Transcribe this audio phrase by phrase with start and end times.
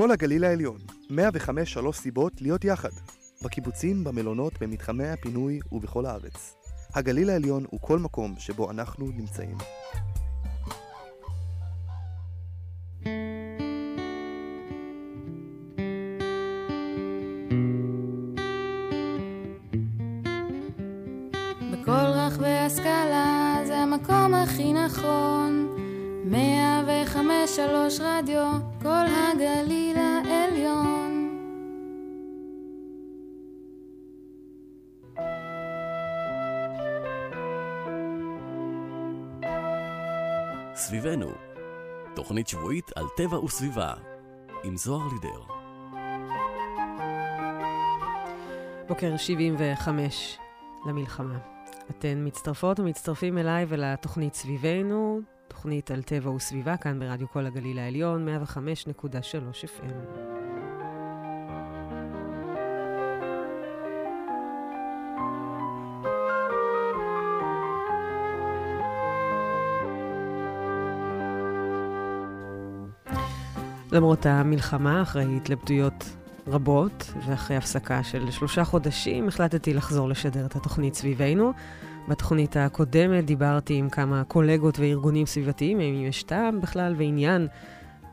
[0.00, 0.78] כל הגליל העליון,
[1.10, 2.88] 105 שלוש סיבות להיות יחד.
[3.44, 6.54] בקיבוצים, במלונות, במתחמי הפינוי ובכל הארץ.
[6.94, 9.56] הגליל העליון הוא כל מקום שבו אנחנו נמצאים.
[42.30, 43.94] תוכנית שבועית על טבע וסביבה,
[44.64, 45.42] עם זוהר לידר.
[48.88, 50.38] בוקר 75
[50.86, 51.38] למלחמה.
[51.90, 58.28] אתן מצטרפות ומצטרפים אליי ולתוכנית סביבנו, תוכנית על טבע וסביבה, כאן ברדיו כל הגליל העליון,
[58.28, 60.29] 105.3 FM.
[73.92, 76.04] למרות המלחמה, אחרי התלבטויות
[76.46, 81.52] רבות, ואחרי הפסקה של שלושה חודשים, החלטתי לחזור לשדר את התוכנית סביבנו.
[82.08, 87.48] בתוכנית הקודמת דיברתי עם כמה קולגות וארגונים סביבתיים, אם יש טעם בכלל ועניין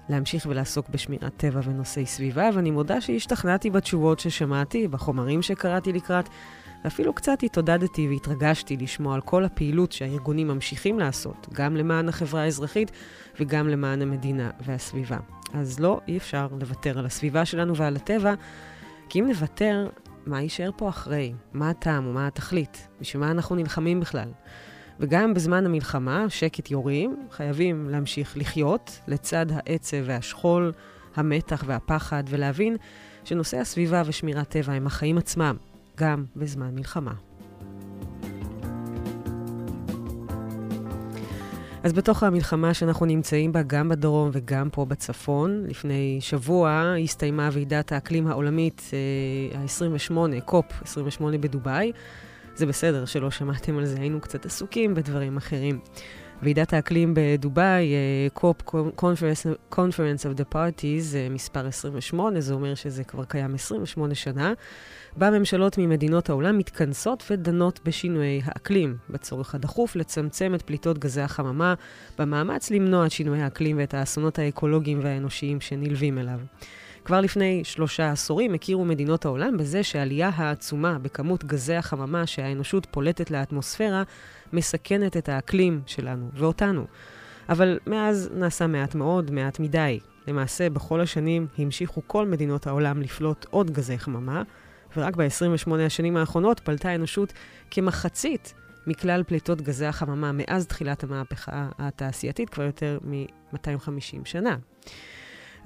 [0.10, 6.30] להמשיך ולעסוק בשמירת טבע ונושאי סביבה, ואני מודה שהשתכנעתי בתשובות ששמעתי, בחומרים שקראתי לקראת,
[6.84, 12.92] ואפילו קצת התעודדתי והתרגשתי לשמוע על כל הפעילות שהארגונים ממשיכים לעשות, גם למען החברה האזרחית
[13.40, 15.18] וגם למען המדינה והסביבה.
[15.54, 18.34] אז לא, אי אפשר לוותר על הסביבה שלנו ועל הטבע,
[19.10, 19.90] כי אם נוותר,
[20.26, 21.34] מה יישאר פה אחרי?
[21.54, 22.88] מה הטעם ומה התכלית?
[23.02, 24.30] בשביל מה אנחנו נלחמים בכלל?
[25.00, 30.72] וגם בזמן המלחמה, שקט יורים, חייבים להמשיך לחיות לצד העצב והשכול,
[31.16, 32.78] המתח והפחד, ולהבין
[33.24, 35.56] שנושאי הסביבה ושמירת טבע הם החיים עצמם,
[35.98, 37.14] גם בזמן מלחמה.
[41.84, 47.92] אז בתוך המלחמה שאנחנו נמצאים בה, גם בדרום וגם פה בצפון, לפני שבוע הסתיימה ועידת
[47.92, 51.92] האקלים העולמית אה, ה-28, קופ 28 בדובאי.
[52.56, 55.80] זה בסדר שלא שמעתם על זה, היינו קצת עסוקים בדברים אחרים.
[56.42, 57.94] ועידת האקלים בדובאי,
[58.34, 58.62] קופ,
[59.72, 64.54] Conference of the Parties, אה, מספר 28, זה אומר שזה כבר קיים 28 שנה.
[65.16, 71.74] בה ממשלות ממדינות העולם מתכנסות ודנות בשינויי האקלים, בצורך הדחוף לצמצם את פליטות גזי החממה,
[72.20, 76.40] במאמץ למנוע את שינויי האקלים ואת האסונות האקולוגיים והאנושיים שנלווים אליו.
[77.06, 83.32] כבר לפני שלושה עשורים הכירו מדינות העולם בזה שהעלייה העצומה בכמות גזי החממה שהאנושות פולטת
[83.32, 84.04] לאטמוספירה
[84.54, 86.86] מסכנת את האקלים שלנו ואותנו.
[87.50, 90.00] אבל מאז נעשה מעט מאוד, מעט מדי.
[90.28, 94.44] למעשה, בכל השנים המשיכו כל מדינות העולם לפלוט עוד גזי חממה,
[94.98, 97.34] ורק ב-28 השנים האחרונות פלטה האנושות
[97.72, 98.54] כמחצית
[98.88, 104.58] מכלל פליטות גזי החממה מאז תחילת המהפכה התעשייתית, כבר יותר מ-250 שנה.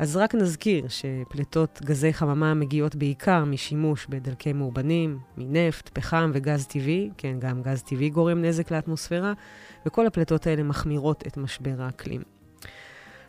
[0.02, 7.10] אז רק נזכיר שפליטות גזי חממה מגיעות בעיקר משימוש בדלקי מאובנים, מנפט, פחם וגז טבעי,
[7.18, 9.34] כן, גם גז טבעי גורם נזק לאטמוספירה,
[9.86, 12.22] וכל הפליטות האלה מחמירות את משבר האקלים.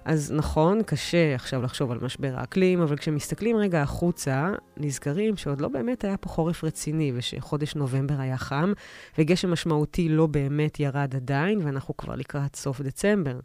[0.04, 5.68] אז נכון, קשה עכשיו לחשוב על משבר האקלים, אבל כשמסתכלים רגע החוצה, נזכרים שעוד לא
[5.68, 8.72] באמת היה פה חורף רציני, ושחודש נובמבר היה חם,
[9.18, 13.38] וגשם משמעותי לא באמת ירד עדיין, ואנחנו כבר לקראת סוף דצמבר.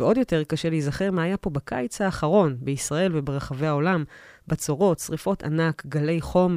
[0.00, 4.04] ועוד יותר קשה להיזכר מה היה פה בקיץ האחרון, בישראל וברחבי העולם,
[4.46, 6.56] בצורות, שריפות ענק, גלי חום.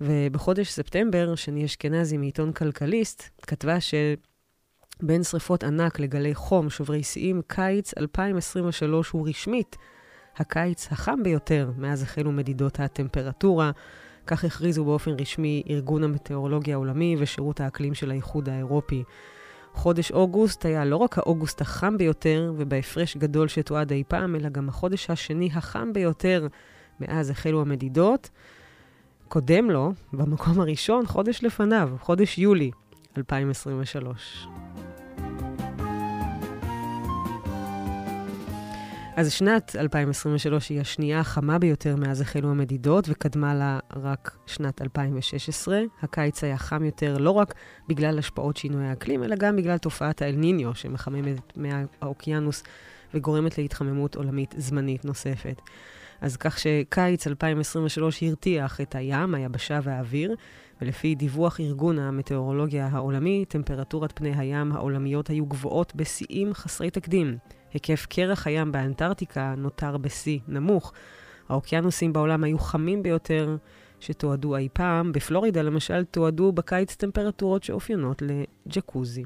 [0.00, 3.94] ובחודש ספטמבר, שני אשכנזי מעיתון כלכליסט, כתבה ש...
[5.02, 9.76] בין שריפות ענק לגלי חום, שוברי שיאים, קיץ 2023 הוא רשמית
[10.36, 13.70] הקיץ החם ביותר מאז החלו מדידות הטמפרטורה.
[14.26, 19.04] כך הכריזו באופן רשמי ארגון המטאורולוגיה העולמי ושירות האקלים של האיחוד האירופי.
[19.74, 24.68] חודש אוגוסט היה לא רק האוגוסט החם ביותר, ובהפרש גדול שתועד אי פעם, אלא גם
[24.68, 26.46] החודש השני החם ביותר
[27.00, 28.30] מאז החלו המדידות.
[29.28, 32.70] קודם לו, במקום הראשון, חודש לפניו, חודש יולי
[33.18, 34.46] 2023.
[39.16, 45.80] אז שנת 2023 היא השנייה החמה ביותר מאז החלו המדידות, וקדמה לה רק שנת 2016.
[46.02, 47.54] הקיץ היה חם יותר לא רק
[47.88, 52.62] בגלל השפעות שינוי האקלים, אלא גם בגלל תופעת האל-ניניו, שמחממת מהאוקיינוס
[53.14, 55.60] וגורמת להתחממות עולמית זמנית נוספת.
[56.20, 60.34] אז כך שקיץ 2023 הרתיח את הים, היבשה והאוויר,
[60.82, 67.36] ולפי דיווח ארגון המטאורולוגיה העולמי, טמפרטורת פני הים העולמיות היו גבוהות בשיאים חסרי תקדים.
[67.72, 70.92] היקף קרח הים באנטארקטיקה נותר בשיא נמוך.
[71.48, 73.56] האוקיינוסים בעולם היו חמים ביותר
[74.00, 75.12] שתועדו אי פעם.
[75.12, 79.24] בפלורידה, למשל, תועדו בקיץ טמפרטורות שאופיינות לג'קוזי.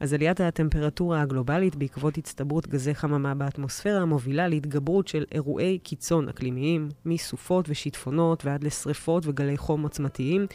[0.00, 6.88] אז עליית הטמפרטורה הגלובלית בעקבות הצטברות גזי חממה באטמוספירה מובילה להתגברות של אירועי קיצון אקלימיים,
[7.04, 10.46] מסופות ושיטפונות ועד לשריפות וגלי חום עוצמתיים,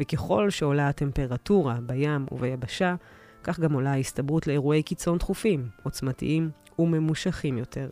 [0.00, 2.94] וככל שעולה הטמפרטורה בים וביבשה,
[3.44, 7.88] כך גם עולה ההסתברות לאירועי קיצון דחופים, עוצמתיים וממושכים יותר.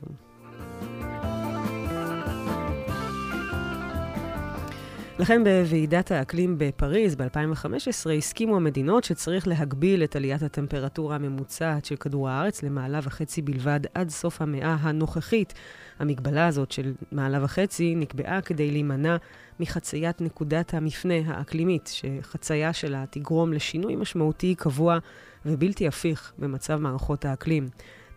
[5.19, 12.29] לכן בוועידת האקלים בפריז ב-2015 הסכימו המדינות שצריך להגביל את עליית הטמפרטורה הממוצעת של כדור
[12.29, 15.55] הארץ למעלה וחצי בלבד עד סוף המאה הנוכחית.
[15.99, 19.17] המגבלה הזאת של מעלה וחצי נקבעה כדי להימנע
[19.61, 24.99] מחציית נקודת המפנה האקלימית, שחצייה שלה תגרום לשינוי משמעותי קבוע
[25.49, 27.69] ובלתי הפיך במצב מערכות האקלים.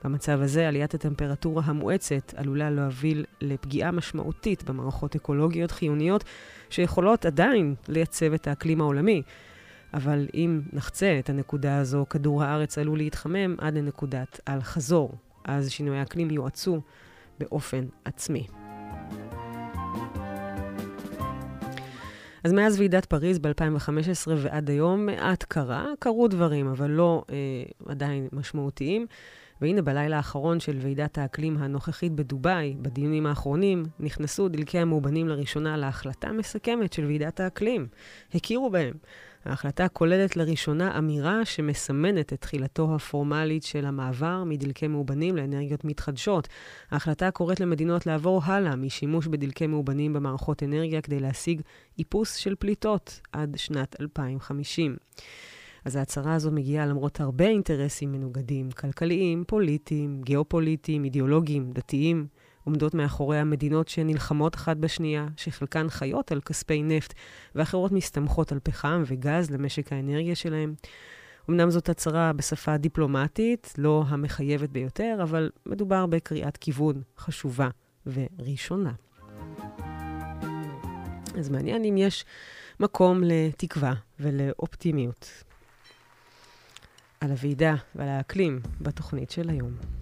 [0.03, 6.23] במצב הזה, עליית הטמפרטורה המואצת עלולה להוביל לפגיעה משמעותית במערכות אקולוגיות חיוניות
[6.69, 9.21] שיכולות עדיין לייצב את האקלים העולמי.
[9.93, 15.15] אבל אם נחצה את הנקודה הזו, כדור הארץ עלול להתחמם עד לנקודת אל-חזור.
[15.43, 16.81] אז שינויי האקלים יואצו
[17.39, 18.47] באופן עצמי.
[22.43, 27.35] אז מאז ועידת פריז ב-2015 ועד היום מעט קרה, קרו דברים, אבל לא אה,
[27.85, 29.05] עדיין משמעותיים.
[29.61, 36.31] והנה בלילה האחרון של ועידת האקלים הנוכחית בדובאי, בדיונים האחרונים, נכנסו דלקי המאובנים לראשונה להחלטה
[36.31, 37.87] מסכמת של ועידת האקלים.
[38.33, 38.93] הכירו בהם.
[39.45, 46.47] ההחלטה כוללת לראשונה אמירה שמסמנת את תחילתו הפורמלית של המעבר מדלקי מאובנים לאנרגיות מתחדשות.
[46.91, 51.61] ההחלטה קוראת למדינות לעבור הלאה משימוש בדלקי מאובנים במערכות אנרגיה כדי להשיג
[51.99, 54.95] איפוס של פליטות עד שנת 2050.
[55.85, 62.27] אז ההצהרה הזו מגיעה למרות הרבה אינטרסים מנוגדים, כלכליים, פוליטיים, גיאופוליטיים, אידיאולוגיים, דתיים,
[62.63, 67.13] עומדות מאחורי המדינות שנלחמות אחת בשנייה, שחלקן חיות על כספי נפט,
[67.55, 70.73] ואחרות מסתמכות על פחם וגז למשק האנרגיה שלהם.
[71.49, 77.69] אמנם זאת הצהרה בשפה דיפלומטית, לא המחייבת ביותר, אבל מדובר בקריאת כיוון חשובה
[78.05, 78.91] וראשונה.
[81.37, 82.25] אז מעניין אם יש
[82.79, 85.43] מקום לתקווה ולאופטימיות.
[87.21, 90.00] על הוועידה ועל האקלים בתוכנית של היום.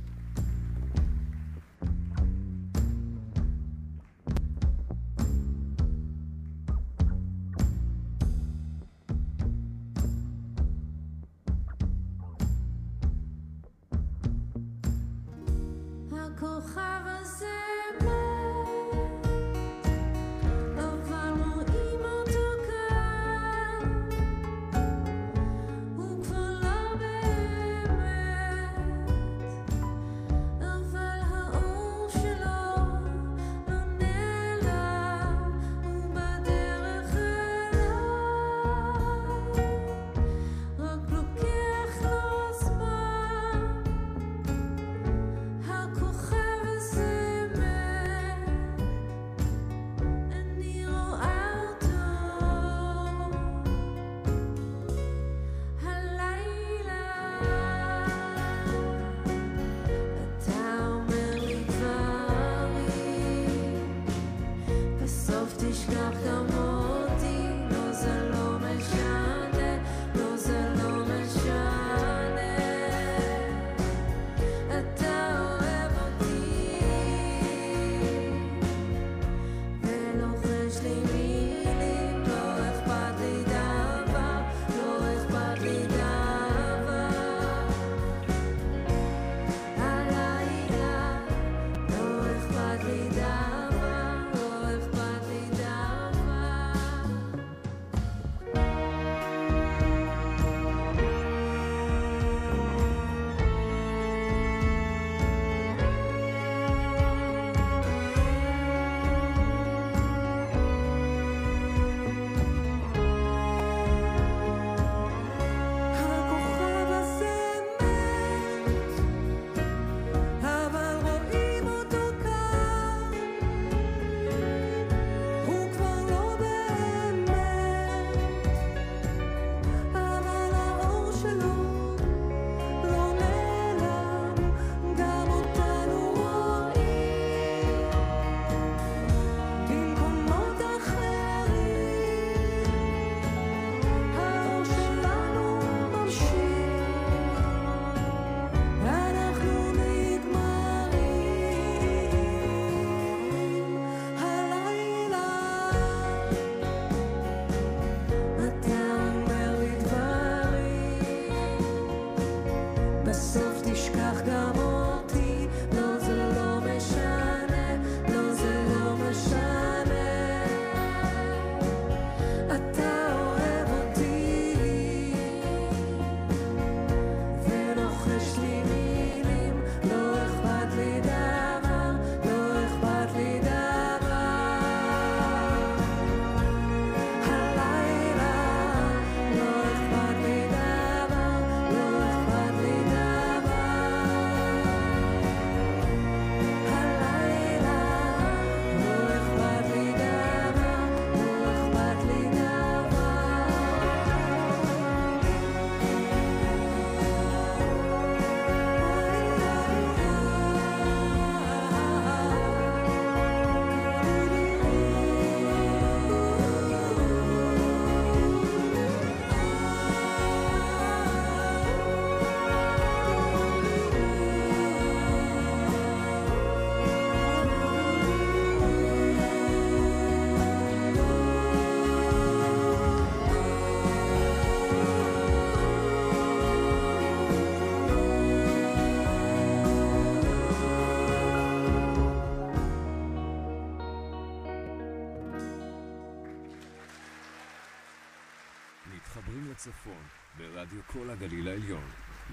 [251.03, 251.81] כל הגליל העליון,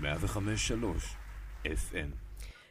[0.03, 0.05] 105.3
[1.65, 2.11] FM.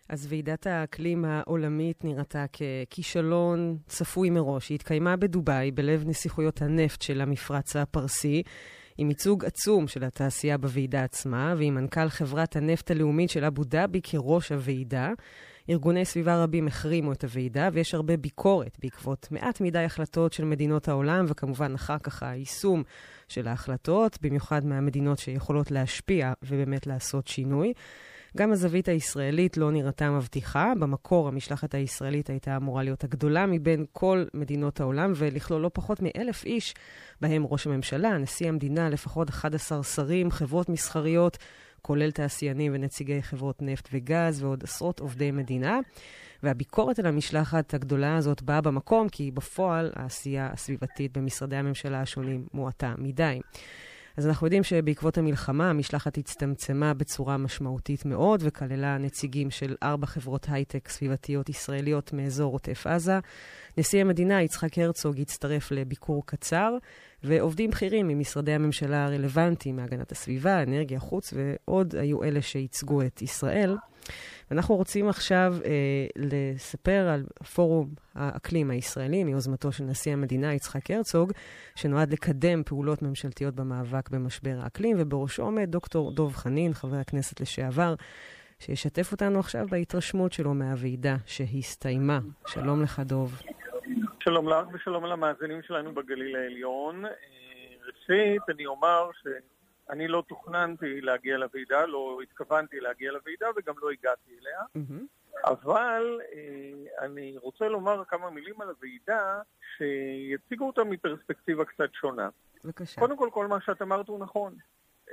[0.09, 4.69] אז ועידת האקלים העולמית נראתה ככישלון צפוי מראש.
[4.69, 8.43] היא התקיימה בדובאי, בלב נסיכויות הנפט של המפרץ הפרסי,
[8.97, 14.01] עם ייצוג עצום של התעשייה בוועידה עצמה, ועם מנכ"ל חברת הנפט הלאומית של אבו דאבי
[14.03, 15.11] כראש הוועידה.
[15.69, 20.87] ארגוני סביבה רבים החרימו את הוועידה, ויש הרבה ביקורת בעקבות מעט מדי החלטות של מדינות
[20.87, 22.83] העולם, וכמובן אחר כך היישום
[23.27, 27.73] של ההחלטות, במיוחד מהמדינות שיכולות להשפיע ובאמת לעשות שינוי.
[28.37, 30.73] גם הזווית הישראלית לא נראתה מבטיחה.
[30.79, 36.45] במקור המשלחת הישראלית הייתה אמורה להיות הגדולה מבין כל מדינות העולם, ולכלול לא פחות מאלף
[36.45, 36.73] איש,
[37.21, 41.37] בהם ראש הממשלה, נשיא המדינה, לפחות 11 שרים, חברות מסחריות,
[41.85, 45.79] כולל תעשיינים ונציגי חברות נפט וגז ועוד עשרות עובדי מדינה.
[46.43, 52.93] והביקורת על המשלחת הגדולה הזאת באה במקום, כי בפועל העשייה הסביבתית במשרדי הממשלה השונים מועטה
[52.97, 53.39] מדי.
[54.17, 60.47] אז אנחנו יודעים שבעקבות המלחמה המשלחת הצטמצמה בצורה משמעותית מאוד וכללה נציגים של ארבע חברות
[60.49, 63.19] הייטק סביבתיות ישראליות מאזור עוטף עזה.
[63.77, 66.77] נשיא המדינה יצחק הרצוג הצטרף לביקור קצר,
[67.25, 73.75] ועובדים בכירים ממשרדי הממשלה הרלוונטיים מהגנת הסביבה, אנרגיה, חוץ, ועוד היו אלה שייצגו את ישראל.
[74.51, 75.71] ואנחנו רוצים עכשיו אה,
[76.15, 81.31] לספר על פורום האקלים הישראלי מיוזמתו של נשיא המדינה יצחק הרצוג,
[81.75, 87.95] שנועד לקדם פעולות ממשלתיות במאבק במשבר האקלים, ובראשו עומד דוקטור דוב חנין, חבר הכנסת לשעבר,
[88.59, 92.19] שישתף אותנו עכשיו בהתרשמות שלו מהוועידה שהסתיימה.
[92.47, 93.41] שלום לך, דוב.
[94.23, 97.05] שלום לך ושלום למאזינים שלנו בגליל העליון.
[97.05, 97.11] אה,
[97.85, 99.27] ראשית, אני אומר ש...
[99.89, 104.59] אני לא תוכננתי להגיע לוועידה, לא התכוונתי להגיע לוועידה וגם לא הגעתי אליה.
[105.45, 109.41] אבל אה, אני רוצה לומר כמה מילים על הוועידה
[109.77, 112.29] שיציגו אותה מפרספקטיבה קצת שונה.
[112.63, 113.01] בבקשה.
[113.01, 114.55] קודם כל, כל מה שאת אמרת הוא נכון.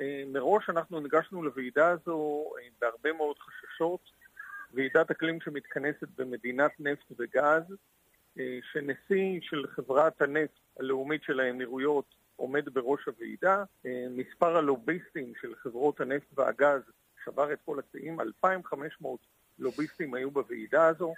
[0.00, 2.50] אה, מראש אנחנו ניגשנו לוועידה הזו
[2.80, 4.00] בהרבה מאוד חששות.
[4.74, 7.62] ועידת אקלים שמתכנסת במדינת נפט וגז,
[8.72, 12.04] שנשיא של חברת הנפט הלאומית של האמירויות
[12.36, 13.64] עומד בראש הוועידה.
[13.86, 16.82] אה, מספר הלוביסטים של חברות הנפט והגז
[17.24, 19.20] שבר את כל השיאים, 2,500
[19.58, 21.14] לוביסטים היו בוועידה הזו.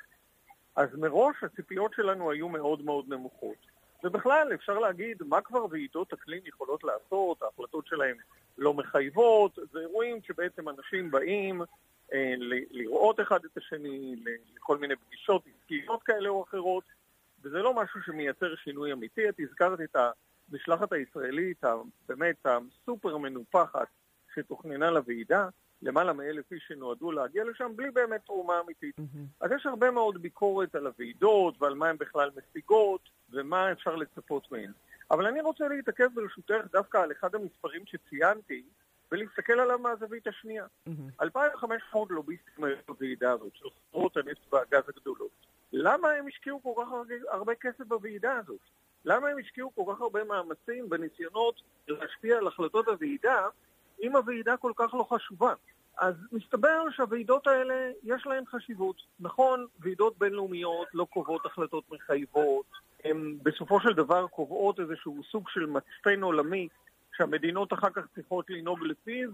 [0.76, 3.56] אז מראש הציפיות שלנו היו מאוד מאוד נמוכות.
[4.04, 8.16] ובכלל, אפשר להגיד, מה כבר ועידות אקלים יכולות לעשות, ההחלטות שלהם
[8.58, 11.62] לא מחייבות, זה אירועים שבעצם אנשים באים
[12.12, 12.34] אה,
[12.70, 14.16] לראות אחד את השני,
[14.56, 16.84] לכל מיני פגישות עסקיות כאלה או אחרות,
[17.44, 19.28] וזה לא משהו שמייצר שינוי אמיתי.
[19.28, 19.96] את הזכרת את
[20.50, 21.64] המשלחת הישראלית,
[22.08, 23.88] באמת הסופר מנופחת
[24.34, 25.48] שתוכננה לוועידה,
[25.82, 28.94] למעלה מאלף איש שנועדו להגיע לשם בלי באמת תרומה אמיתית.
[29.00, 29.26] Mm-hmm.
[29.40, 34.52] אז יש הרבה מאוד ביקורת על הוועידות ועל מה הן בכלל משיגות ומה אפשר לצפות
[34.52, 34.72] מהן.
[35.10, 38.62] אבל אני רוצה להתעכב ברשותך דווקא על אחד המספרים שציינתי
[39.12, 40.66] ולהסתכל עליו מהזווית השנייה.
[40.88, 41.22] Mm-hmm.
[41.22, 45.53] 2,500 לוביסטים היו בוועידה הזאת של חברות הנפט והגז הגדולות.
[45.76, 46.88] למה הם השקיעו כל כך
[47.30, 48.60] הרבה כסף בוועידה הזאת?
[49.04, 53.48] למה הם השקיעו כל כך הרבה מאמצים בניסיונות להשפיע על החלטות הוועידה,
[54.02, 55.54] אם הוועידה כל כך לא חשובה?
[55.98, 58.96] אז מסתבר שהוועידות האלה יש להן חשיבות.
[59.20, 62.66] נכון, ועידות בינלאומיות לא קובעות החלטות מחייבות,
[63.04, 66.68] הן בסופו של דבר קובעות איזשהו סוג של מצפן עולמי
[67.16, 69.30] שהמדינות אחר כך צריכות לנהוג לפיו,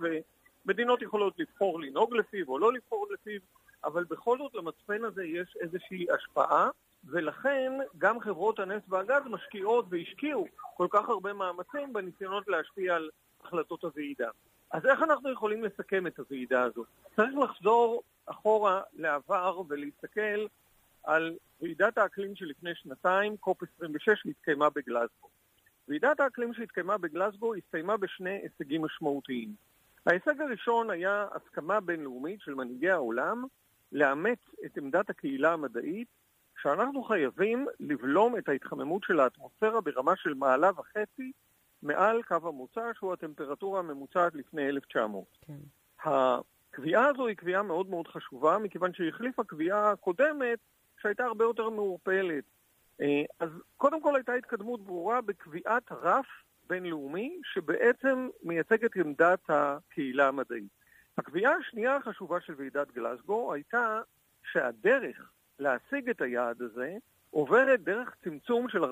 [0.67, 3.41] ומדינות יכולות לבחור לנהוג לפיו או לא לבחור לפיו,
[3.85, 6.71] אבל בכל זאת למצפן הזה יש איזושהי השפעה,
[7.05, 13.11] ולכן גם חברות הנפט והגז משקיעות והשקיעו כל כך הרבה מאמצים בניסיונות להשפיע על
[13.45, 14.29] החלטות הוועידה.
[14.71, 16.85] אז איך אנחנו יכולים לסכם את הוועידה הזו?
[17.17, 20.47] צריך לחזור אחורה לעבר ולהסתכל
[21.05, 25.29] על ועידת האקלים שלפני שנתיים, קופ 26, שהתקיימה בגלזגו.
[25.89, 29.55] ועידת האקלים שהתקיימה בגלסגו הסתיימה בשני הישגים משמעותיים.
[30.07, 33.45] ההישג הראשון היה הסכמה בינלאומית של מנהיגי העולם
[33.93, 36.09] לאמץ את עמדת הקהילה המדעית
[36.63, 41.33] שאנחנו חייבים לבלום את ההתחממות של האטמוספירה ברמה של מעלה וחצי
[41.83, 45.25] מעל קו המוצא, שהוא הטמפרטורה הממוצעת לפני 1900.
[45.47, 45.55] כן.
[46.05, 50.59] הקביעה הזו היא קביעה מאוד מאוד חשובה, מכיוון שהיא החליפה קביעה קודמת
[51.03, 52.45] שהייתה הרבה יותר מעורפלת.
[53.01, 56.27] אה, אז קודם כל הייתה התקדמות ברורה בקביעת רף
[56.71, 60.73] בינלאומי שבעצם מייצג את עמדת הקהילה המדעית.
[61.19, 64.01] הקביעה השנייה החשובה של ועידת גלסגו הייתה
[64.53, 66.97] שהדרך להשיג את היעד הזה
[67.31, 68.89] עוברת דרך צמצום של 45%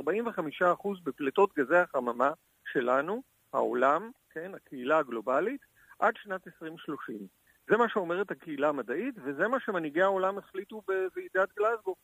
[1.05, 2.33] בפליטות גזי החממה
[2.73, 5.61] שלנו, העולם, כן, הקהילה הגלובלית,
[5.99, 7.17] עד שנת 2030.
[7.69, 11.95] זה מה שאומרת הקהילה המדעית, וזה מה שמנהיגי העולם החליטו בוועידת גלסגו.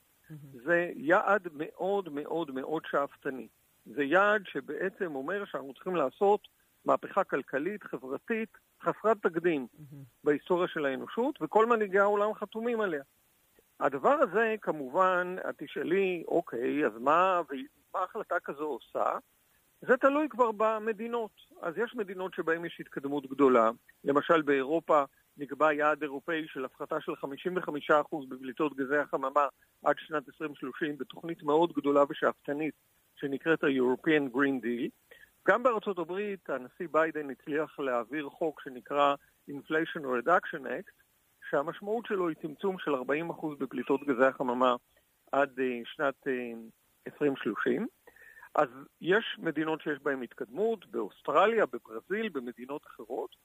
[0.64, 3.48] זה יעד מאוד מאוד מאוד שאפתני.
[3.86, 6.48] זה יעד שבעצם אומר שאנחנו צריכים לעשות
[6.84, 8.48] מהפכה כלכלית, חברתית,
[8.82, 9.66] חסרת תקדים
[10.24, 13.02] בהיסטוריה של האנושות, וכל מנהיגי העולם חתומים עליה.
[13.80, 17.40] הדבר הזה, כמובן, את תשאלי, אוקיי, אז מה,
[17.94, 19.18] מה החלטה כזו עושה?
[19.80, 21.30] זה תלוי כבר במדינות.
[21.62, 23.70] אז יש מדינות שבהן יש התקדמות גדולה.
[24.04, 25.04] למשל באירופה
[25.36, 29.46] נקבע יעד אירופאי של הפחתה של 55% בבליטות גזי החממה
[29.84, 32.74] עד שנת 2030 בתוכנית מאוד גדולה ושאפתנית
[33.16, 34.90] שנקראת ה-European Green Deal.
[35.48, 39.14] גם בארצות הברית הנשיא ביידן הצליח להעביר חוק שנקרא
[39.50, 40.92] Inflation Reduction Act,
[41.50, 42.98] שהמשמעות שלו היא צמצום של 40%
[43.59, 44.77] בפליטות גזי החממה
[45.33, 47.87] עד uh, שנת uh, 2030.
[48.55, 48.68] אז
[49.00, 53.37] יש מדינות שיש בהן התקדמות, באוסטרליה, בברזיל, במדינות אחרות.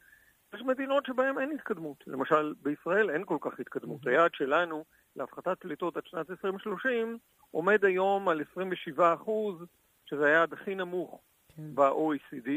[0.53, 2.03] יש מדינות שבהן אין התקדמות.
[2.08, 4.05] למשל, בישראל אין כל כך התקדמות.
[4.05, 4.10] Mm-hmm.
[4.10, 4.86] היעד שלנו
[5.19, 7.17] להפחתת פליטות עד שנת 2030
[7.51, 9.55] עומד היום על 27 אחוז,
[10.05, 11.21] שזה היעד הכי נמוך
[11.55, 11.75] כן.
[11.75, 12.49] ב-OECD,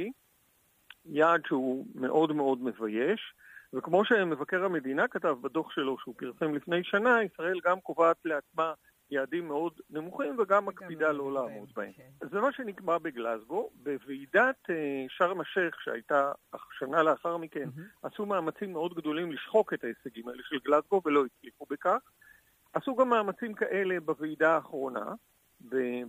[1.04, 3.34] יעד שהוא מאוד מאוד מבייש,
[3.72, 8.72] וכמו שמבקר המדינה כתב בדוח שלו שהוא פרסם לפני שנה, ישראל גם קובעת לעצמה
[9.10, 11.92] יעדים מאוד נמוכים וגם מקפידה לא לעמוד בהם.
[11.92, 12.26] כן.
[12.30, 13.70] זה מה שנקבע בגלזגו.
[13.74, 14.72] בוועידת uh,
[15.08, 16.32] שארם א-שייח שהייתה
[16.78, 18.08] שנה לאחר מכן, mm-hmm.
[18.08, 21.98] עשו מאמצים מאוד גדולים לשחוק את ההישגים האלה של גלזגו ולא הצליחו בכך.
[22.72, 25.14] עשו גם מאמצים כאלה בוועידה האחרונה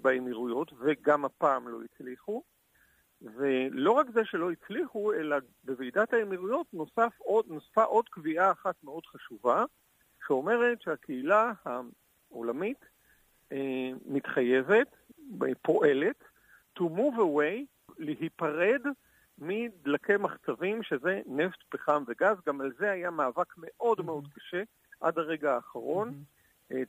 [0.01, 2.43] באמירויות, וגם הפעם לא הצליחו.
[3.21, 9.05] ולא רק זה שלא הצליחו, אלא בוועידת האמירויות נוסף עוד, נוספה עוד קביעה אחת מאוד
[9.05, 9.65] חשובה,
[10.27, 12.85] שאומרת שהקהילה העולמית
[13.51, 14.87] אה, מתחייבת,
[15.61, 16.23] פועלת,
[16.79, 17.65] to move away,
[17.97, 18.81] להיפרד
[19.37, 22.37] מדלקי מחצבים, שזה נפט, פחם וגז.
[22.47, 24.03] גם על זה היה מאבק מאוד mm-hmm.
[24.03, 24.63] מאוד קשה
[25.01, 26.09] עד הרגע האחרון.
[26.09, 26.32] Mm-hmm.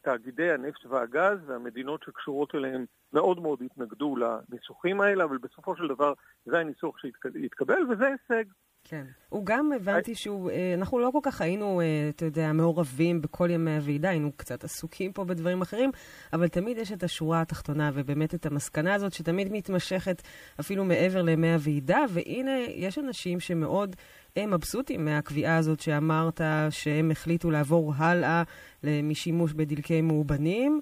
[0.03, 6.13] תאגידי הנפט והגז והמדינות שקשורות אליהם מאוד מאוד התנגדו לניסוחים האלה, אבל בסופו של דבר
[6.45, 8.45] זה הניסוח שהתקבל, וזה הישג.
[8.85, 9.05] כן.
[9.29, 13.51] הוא גם, הבנתי שהוא, אה, אנחנו לא כל כך היינו, אה, אתה יודע, מעורבים בכל
[13.51, 15.91] ימי הוועידה, היינו קצת עסוקים פה בדברים אחרים,
[16.33, 20.23] אבל תמיד יש את השורה התחתונה ובאמת את המסקנה הזאת שתמיד מתמשכת
[20.61, 23.97] אפילו מעבר לימי הוועידה, והנה, יש אנשים שמאוד
[24.37, 28.43] הם מבסוטים מהקביעה הזאת שאמרת שהם החליטו לעבור הלאה
[28.85, 30.81] משימוש בדלקי מאובנים.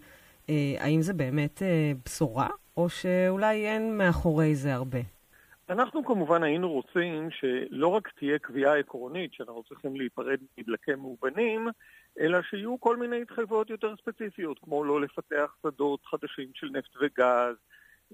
[0.51, 1.62] אה, האם זה באמת
[2.05, 4.99] בשורה, או שאולי אין מאחורי זה הרבה?
[5.69, 11.69] אנחנו כמובן היינו רוצים שלא רק תהיה קביעה עקרונית שאנחנו צריכים להיפרד מדלקי מאובנים,
[12.21, 17.57] אלא שיהיו כל מיני התחייבויות יותר ספציפיות, כמו לא לפתח שדות חדשים של נפט וגז,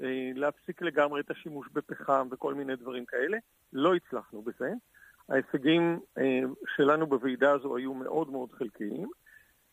[0.03, 3.39] אה, להפסיק לגמרי את השימוש בפחם וכל מיני דברים כאלה.
[3.73, 4.71] לא הצלחנו בזה.
[5.29, 6.41] ההישגים אה,
[6.77, 9.09] שלנו בוועידה הזו היו מאוד מאוד חלקיים.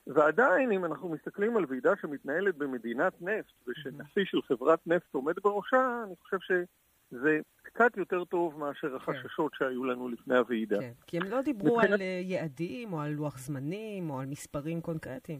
[0.07, 6.03] ועדיין, אם אנחנו מסתכלים על ועידה שמתנהלת במדינת נפט, ושנשיא של חברת נפט עומד בראשה,
[6.05, 8.95] אני חושב שזה קצת יותר טוב מאשר כן.
[8.95, 9.65] החששות כן.
[9.65, 10.79] שהיו לנו לפני הוועידה.
[10.79, 11.93] כן, כי הם לא דיברו מבחינת...
[11.93, 15.39] על אה, יעדים או על לוח זמנים או על מספרים קונקרטיים.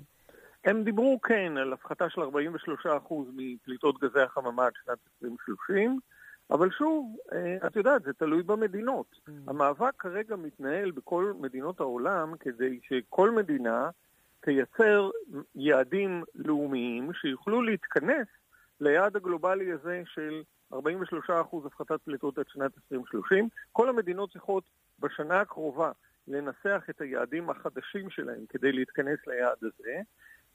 [0.66, 2.28] הם דיברו, כן, על הפחתה של 43%
[3.36, 6.00] מפליטות גזי החממה עד שנת 2030,
[6.52, 9.16] אבל שוב, אה, את יודעת, זה תלוי במדינות.
[9.16, 9.32] Mm.
[9.48, 13.90] המאבק כרגע מתנהל בכל מדינות העולם כדי שכל מדינה
[14.42, 15.10] תייצר
[15.56, 18.28] יעדים לאומיים שיוכלו להתכנס
[18.82, 20.78] ליעד הגלובלי הזה של 43%
[21.66, 23.50] הפחתת פליטות עד שנת 2030.
[23.72, 24.64] כל המדינות צריכות
[25.00, 25.92] בשנה הקרובה
[26.28, 30.00] לנסח את היעדים החדשים שלהם כדי להתכנס ליעד הזה,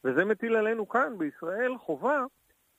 [0.04, 2.24] וזה מטיל עלינו כאן בישראל חובה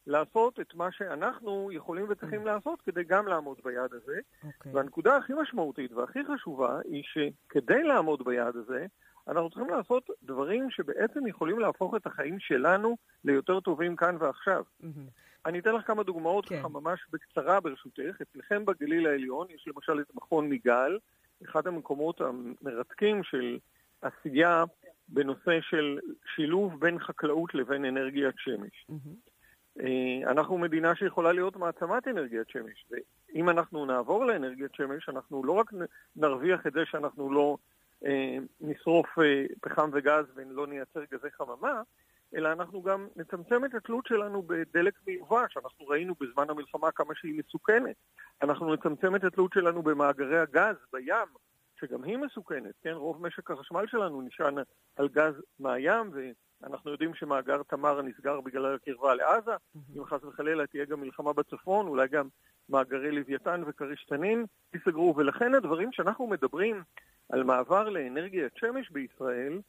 [0.08, 4.20] לעשות את מה שאנחנו יכולים וצריכים לעשות כדי גם לעמוד ביעד הזה.
[4.20, 4.48] Okay.
[4.48, 4.72] אוקיי.
[4.72, 8.86] והנקודה הכי משמעותית והכי חשובה היא שכדי לעמוד ביעד הזה,
[9.28, 14.64] אנחנו צריכים לעשות דברים שבעצם יכולים להפוך את החיים שלנו ליותר טובים כאן ועכשיו.
[14.82, 14.86] Mm-hmm.
[15.46, 16.60] אני אתן לך כמה דוגמאות כן.
[16.60, 18.22] ככה ממש בקצרה ברשותך.
[18.22, 20.98] אצלכם בגליל העליון יש למשל את מכון מיגל,
[21.44, 23.60] אחד המקומות המרתקים של
[24.02, 24.64] עשייה
[25.10, 26.00] בנושא של
[26.36, 28.86] שילוב בין חקלאות לבין אנרגיית שמש.
[28.90, 29.31] Mm-hmm.
[30.28, 35.72] אנחנו מדינה שיכולה להיות מעצמת אנרגיית שמש, ואם אנחנו נעבור לאנרגיית שמש, אנחנו לא רק
[36.16, 37.58] נרוויח את זה שאנחנו לא
[38.06, 41.82] אה, נשרוף אה, פחם וגז ולא נייצר גזי חממה,
[42.36, 47.40] אלא אנחנו גם נצמצם את התלות שלנו בדלק מיובא, שאנחנו ראינו בזמן המלחמה כמה שהיא
[47.40, 47.96] מסוכנת.
[48.42, 51.28] אנחנו נצמצם את התלות שלנו במאגרי הגז בים,
[51.80, 52.94] שגם היא מסוכנת, כן?
[52.94, 54.56] רוב משק החשמל שלנו נשען
[54.96, 56.12] על גז מהים,
[56.62, 59.52] ואנחנו יודעים שמאגר תמר נסגר בגלל הקרבה לעזה.
[59.98, 62.28] אם חס וחלילה תהיה גם מלחמה בצפון, אולי גם
[62.70, 65.14] מאגרי לוויתן וכריש תנין ייסגרו.
[65.18, 66.84] ולכן הדברים שאנחנו מדברים
[67.30, 69.60] על מעבר לאנרגיית שמש בישראל,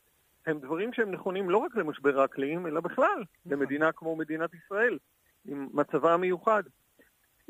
[0.46, 3.52] הם דברים שהם נכונים לא רק למשבר האקלים, אלא בכלל נכון.
[3.52, 4.98] למדינה כמו מדינת ישראל,
[5.44, 6.62] עם מצבה המיוחד.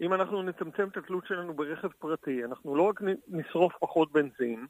[0.00, 4.66] אם אנחנו נצמצם את התלות שלנו ברכב פרטי, אנחנו לא רק נשרוף פחות בנזין,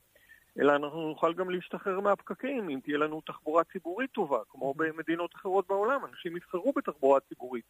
[0.60, 5.66] אלא אנחנו נוכל גם להשתחרר מהפקקים אם תהיה לנו תחבורה ציבורית טובה, כמו במדינות אחרות
[5.68, 7.64] בעולם, אנשים יבחרו בתחבורה ציבורית.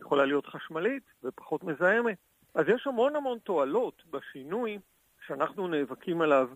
[0.00, 2.16] יכולה להיות חשמלית ופחות מזהמת.
[2.54, 4.78] אז יש המון המון תועלות בשינוי
[5.26, 6.48] שאנחנו נאבקים עליו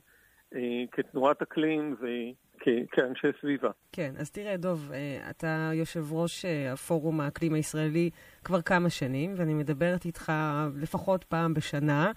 [0.54, 0.60] אה,
[0.92, 3.70] כתנועת אקלים וכאנשי סביבה.
[3.92, 8.10] כן, אז תראה, דוב, אה, אתה יושב ראש אה, הפורום האקלים הישראלי
[8.44, 10.32] כבר כמה שנים, ואני מדברת איתך
[10.76, 12.12] לפחות פעם בשנה.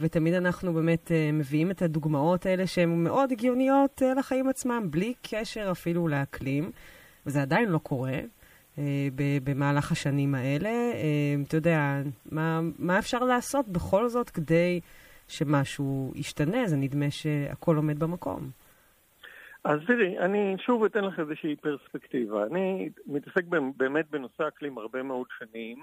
[0.00, 5.14] ותמיד אנחנו באמת uh, מביאים את הדוגמאות האלה שהן מאוד הגיוניות uh, לחיים עצמם, בלי
[5.30, 6.70] קשר אפילו לאקלים,
[7.26, 8.20] וזה עדיין לא קורה.
[8.76, 8.78] uh,
[9.44, 10.70] במהלך השנים האלה.
[11.48, 14.80] אתה יודע, מה, מה אפשר לעשות בכל זאת כדי
[15.28, 16.66] שמשהו ישתנה?
[16.66, 18.50] זה נדמה שהכל עומד במקום.
[19.64, 22.46] אז תראי, אני שוב אתן לך איזושהי פרספקטיבה.
[22.46, 23.44] אני מתעסק
[23.76, 25.82] באמת בנושא אקלים הרבה מאוד שנים.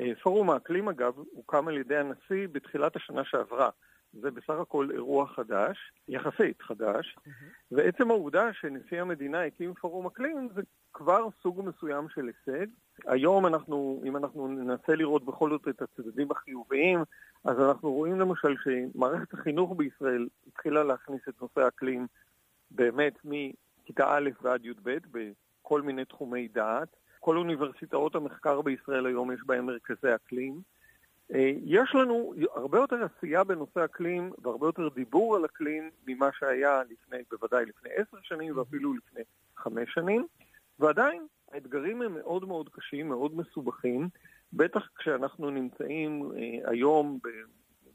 [0.00, 3.70] אה, פורום האקלים, אגב, הוקם על ידי הנשיא בתחילת השנה שעברה.
[4.12, 7.30] זה בסך הכל אירוע חדש, יחסית חדש, mm-hmm.
[7.70, 12.66] ועצם העובדה שנשיא המדינה הקים פורום אקלים זה כבר סוג מסוים של הישג.
[13.06, 16.98] היום אנחנו, אם אנחנו ננסה לראות בכל זאת את הצדדים החיוביים,
[17.44, 22.06] אז אנחנו רואים למשל שמערכת החינוך בישראל התחילה להכניס את נושא האקלים
[22.70, 26.96] באמת מכיתה א' ועד י"ב בכל מיני תחומי דעת.
[27.26, 30.60] כל אוניברסיטאות המחקר בישראל היום יש בהן מרכזי אקלים.
[31.34, 36.82] אה, יש לנו הרבה יותר עשייה בנושא אקלים והרבה יותר דיבור על אקלים ממה שהיה
[36.90, 39.20] לפני, בוודאי לפני עשר שנים ואפילו לפני
[39.56, 40.26] חמש שנים,
[40.78, 44.08] ועדיין האתגרים הם מאוד מאוד קשים, מאוד מסובכים,
[44.52, 47.18] בטח כשאנחנו נמצאים אה, היום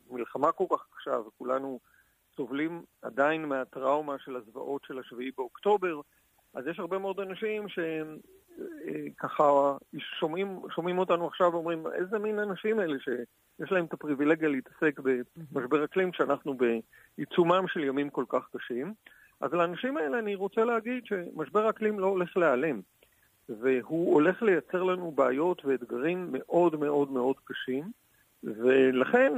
[0.09, 1.79] במלחמה כל כך קשה וכולנו
[2.35, 6.01] סובלים עדיין מהטראומה של הזוועות של השביעי באוקטובר,
[6.53, 8.17] אז יש הרבה מאוד אנשים שהם
[9.17, 9.43] ככה
[10.19, 14.99] שומעים, שומעים אותנו עכשיו ואומרים, איזה מין אנשים אלה שיש להם את הפריבילגיה להתעסק
[15.51, 16.57] במשבר אקלים כשאנחנו
[17.17, 18.93] בעיצומם של ימים כל כך קשים.
[19.41, 22.81] אז לאנשים האלה אני רוצה להגיד שמשבר אקלים לא הולך להיעלם,
[23.49, 27.91] והוא הולך לייצר לנו בעיות ואתגרים מאוד מאוד מאוד קשים,
[28.43, 29.33] ולכן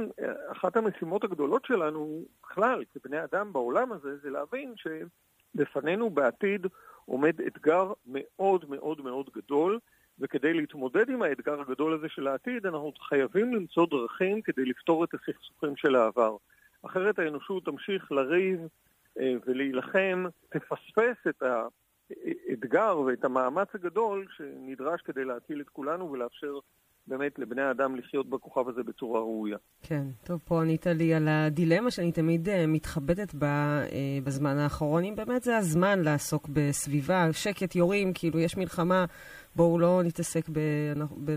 [0.52, 4.74] אחת המשימות הגדולות שלנו בכלל, כבני אדם בעולם הזה, זה להבין
[5.56, 6.66] שלפנינו בעתיד
[7.04, 9.78] עומד אתגר מאוד מאוד מאוד גדול,
[10.18, 15.14] וכדי להתמודד עם האתגר הגדול הזה של העתיד, אנחנו חייבים למצוא דרכים כדי לפתור את
[15.14, 16.36] הסכסוכים של העבר.
[16.82, 18.60] אחרת האנושות תמשיך לריב
[19.20, 21.42] אה, ולהילחם, תפספס את
[22.48, 26.58] האתגר ואת המאמץ הגדול שנדרש כדי להציל את כולנו ולאפשר
[27.06, 29.56] באמת לבני האדם לחיות בכוכב הזה בצורה ראויה.
[29.82, 35.04] כן, טוב, פה ענית לי על הדילמה שאני תמיד uh, מתחבטת בה uh, בזמן האחרון,
[35.04, 39.04] אם באמת זה הזמן לעסוק בסביבה, שקט, יורים, כאילו יש מלחמה,
[39.56, 40.58] בואו לא נתעסק, ב...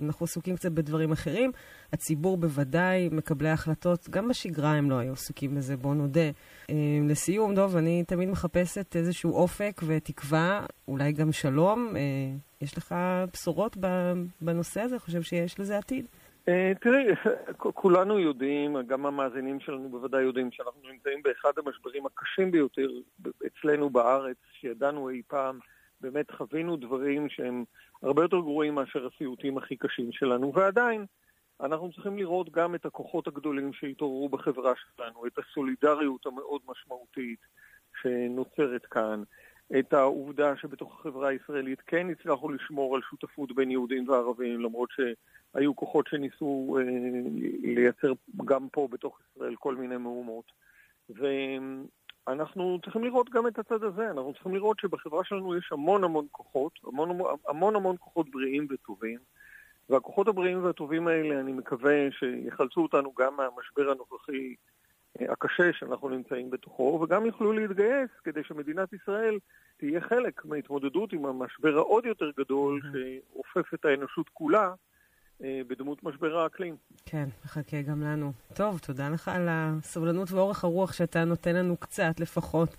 [0.04, 1.52] אנחנו עסוקים קצת בדברים אחרים.
[1.94, 6.30] הציבור בוודאי, מקבלי ההחלטות, גם בשגרה הם לא היו עסוקים בזה, בואו נודה.
[6.68, 6.72] Uh,
[7.10, 11.94] לסיום, דוב, אני תמיד מחפשת איזשהו אופק ותקווה, אולי גם שלום.
[11.94, 12.96] Uh, יש לך
[13.34, 13.78] בשורות
[14.42, 15.00] בנושא הזה?
[15.00, 16.06] חושב שיש לזה עתיד?
[16.50, 17.06] אה, תראי,
[17.58, 22.88] כולנו יודעים, גם המאזינים שלנו בוודאי יודעים, שאנחנו נמצאים באחד המשברים הקשים ביותר
[23.48, 25.60] אצלנו בארץ, שידענו אי פעם.
[26.02, 27.64] באמת חווינו דברים שהם
[28.02, 31.06] הרבה יותר גרועים מאשר הסיוטים הכי קשים שלנו, ועדיין
[31.62, 37.40] אנחנו צריכים לראות גם את הכוחות הגדולים שהתעוררו בחברה שלנו, את הסולידריות המאוד משמעותית
[38.02, 39.24] שנוצרת כאן,
[39.80, 45.76] את העובדה שבתוך החברה הישראלית כן הצלחנו לשמור על שותפות בין יהודים וערבים, למרות שהיו
[45.76, 46.84] כוחות שניסו אה,
[47.62, 48.14] לייצר
[48.46, 50.52] גם פה בתוך ישראל כל מיני מהומות.
[52.28, 56.26] ואנחנו צריכים לראות גם את הצד הזה, אנחנו צריכים לראות שבחברה שלנו יש המון המון
[56.32, 59.20] כוחות, המון המון, המון כוחות בריאים וטובים,
[59.90, 64.56] והכוחות הבריאים והטובים האלה, אני מקווה שיחלצו אותנו גם מהמשבר הנוכחי
[65.22, 69.40] הקשה שאנחנו נמצאים בתוכו, וגם יוכלו להתגייס כדי שמדינת ישראל
[69.78, 74.74] תהיה חלק מההתמודדות עם המשבר העוד יותר גדול שאופף את האנושות כולה.
[75.44, 76.76] אה, בדמות משבר האקלים.
[77.06, 78.32] כן, מחכה גם לנו.
[78.54, 82.76] טוב, תודה לך על הסבלנות ואורך הרוח שאתה נותן לנו קצת לפחות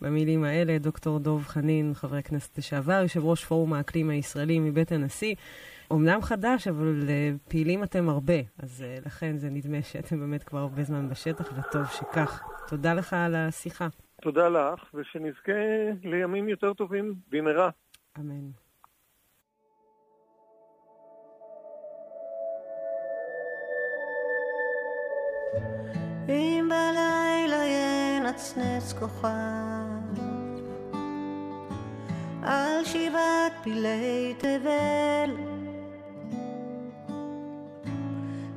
[0.00, 0.78] במילים האלה.
[0.78, 5.34] דוקטור דוב חנין, חבר הכנסת לשעבר, יושב ראש פורום האקלים הישראלי מבית הנשיא.
[5.92, 10.58] אמנם חדש, אבל uh, פעילים אתם הרבה, אז uh, לכן זה נדמה שאתם באמת כבר
[10.58, 12.42] הרבה זמן בשטח, וטוב שכך.
[12.68, 13.88] תודה לך על השיחה.
[14.22, 15.52] תודה לך, ושנזכה
[16.04, 17.70] לימים יותר טובים במהרה.
[18.18, 18.69] אמן.
[26.28, 29.30] אם בלילה ינצנץ כוכב
[32.42, 35.36] על שבעת פילי תבל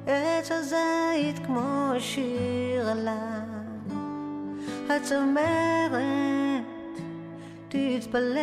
[0.07, 3.13] עץ הזית כמו שיר עליו,
[4.89, 5.91] הצמרת
[7.67, 8.37] תתפלל.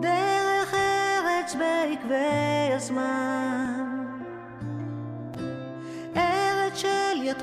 [0.00, 3.75] דרך ארץ בעקבי הזמן,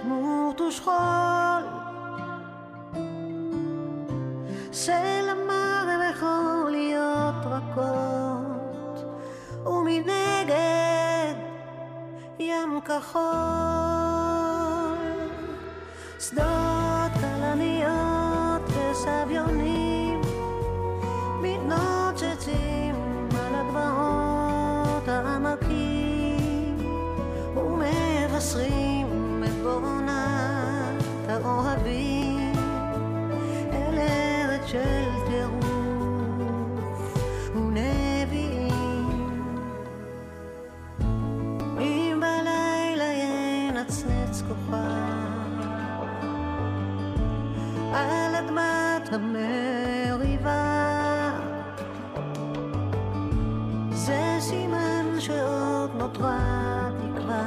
[0.04, 1.64] יתמות ושכול.
[4.74, 9.06] סלע מר יכול להיות רכות,
[9.66, 11.36] ומנגד
[12.40, 13.24] ים כחול.
[16.20, 20.22] שדות כלניות וסביונים
[21.42, 22.96] מתנוצצים
[23.40, 26.78] על הגבעות העמקים
[27.56, 28.93] ומבשרים
[31.34, 32.54] האוהבים
[33.74, 37.18] אל ארץ של טירוף
[37.56, 38.74] ונביאים.
[41.80, 44.74] אם בלילה ינצנץ כוכב
[47.94, 50.84] על אדמת המריבה
[53.92, 57.44] זה סימן שעוד נותרה תקווה.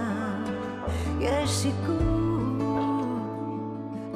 [1.20, 2.05] יש סיכוי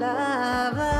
[0.00, 0.99] love.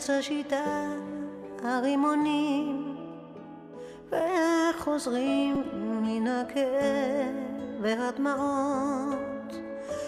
[0.00, 0.86] עץ השיטה
[1.64, 2.96] הרימונים
[4.08, 7.34] וחוזרים מן הכאב
[7.80, 9.54] והדמעות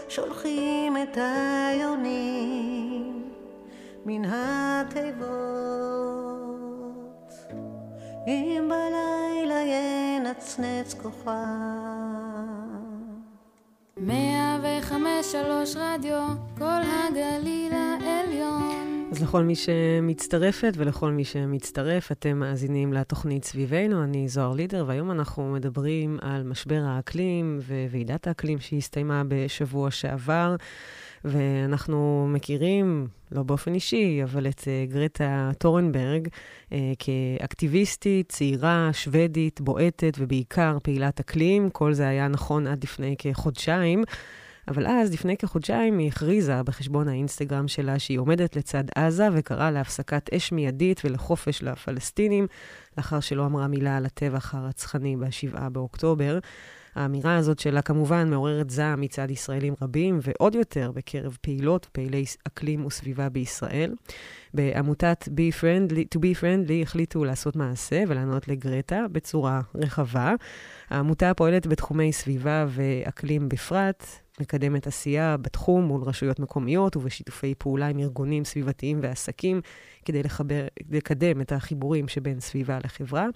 [0.09, 3.23] שולחים את היונים
[4.07, 5.33] מן התיבות
[8.27, 11.33] אם בלילה ינצנץ כוכב
[13.97, 16.27] מאה וחמש שלוש רדיו,
[16.59, 18.82] כל הגליל העליון.
[19.13, 25.11] אז לכל מי שמצטרפת ולכל מי שמצטרף, אתם מאזינים לתוכנית סביבנו, אני זוהר לידר, והיום
[25.11, 30.57] אנחנו מדברים על משבר האקלים וועידת האקלים שהסתיימה בשבוע שעבר.
[31.25, 40.13] ואנחנו מכירים, לא באופן אישי, אבל את uh, גרטה טורנברג uh, כאקטיביסטית, צעירה, שוודית, בועטת
[40.19, 41.71] ובעיקר פעילת אקלים.
[41.71, 44.05] כל זה היה נכון עד לפני כחודשיים.
[44.69, 50.33] אבל אז, לפני כחודשיים, היא הכריזה בחשבון האינסטגרם שלה שהיא עומדת לצד עזה וקראה להפסקת
[50.35, 52.47] אש מיידית ולחופש לפלסטינים,
[52.99, 56.39] לאחר שלא אמרה מילה על הטבח הרצחני ב-7 באוקטובר.
[56.95, 62.87] האמירה הזאת שלה כמובן מעוררת זעם מצד ישראלים רבים, ועוד יותר בקרב פעילות ופעילי אקלים
[62.87, 63.95] וסביבה בישראל.
[64.55, 70.35] בעמותת Be Friendly, To Be Friendly החליטו לעשות מעשה ולענות לגרטה בצורה רחבה.
[70.91, 74.07] העמותה פועלת בתחומי סביבה ואקלים בפרט,
[74.43, 79.61] מקדמת עשייה בתחום מול רשויות מקומיות ובשיתופי פעולה עם ארגונים סביבתיים ועסקים
[80.05, 83.27] כדי לחבר, לקדם את החיבורים שבין סביבה לחברה.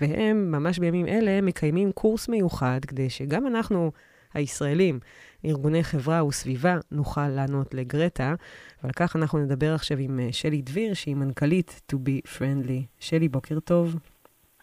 [0.00, 3.92] והם ממש בימים אלה מקיימים קורס מיוחד כדי שגם אנחנו,
[4.34, 5.00] הישראלים,
[5.44, 8.34] ארגוני חברה וסביבה, נוכל לענות לגרטה.
[8.82, 12.82] ועל כך אנחנו נדבר עכשיו עם שלי דביר, שהיא מנכ"לית To Be Friendly.
[12.98, 13.96] שלי, בוקר טוב.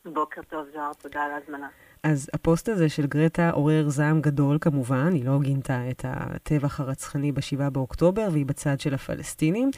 [0.06, 1.68] בוקר טוב, זוהר, תודה על ההזמנה.
[2.04, 7.32] אז הפוסט הזה של גרטה עורר זעם גדול כמובן, היא לא גינתה את הטבח הרצחני
[7.32, 9.72] ב-7 באוקטובר והיא בצד של הפלסטינים.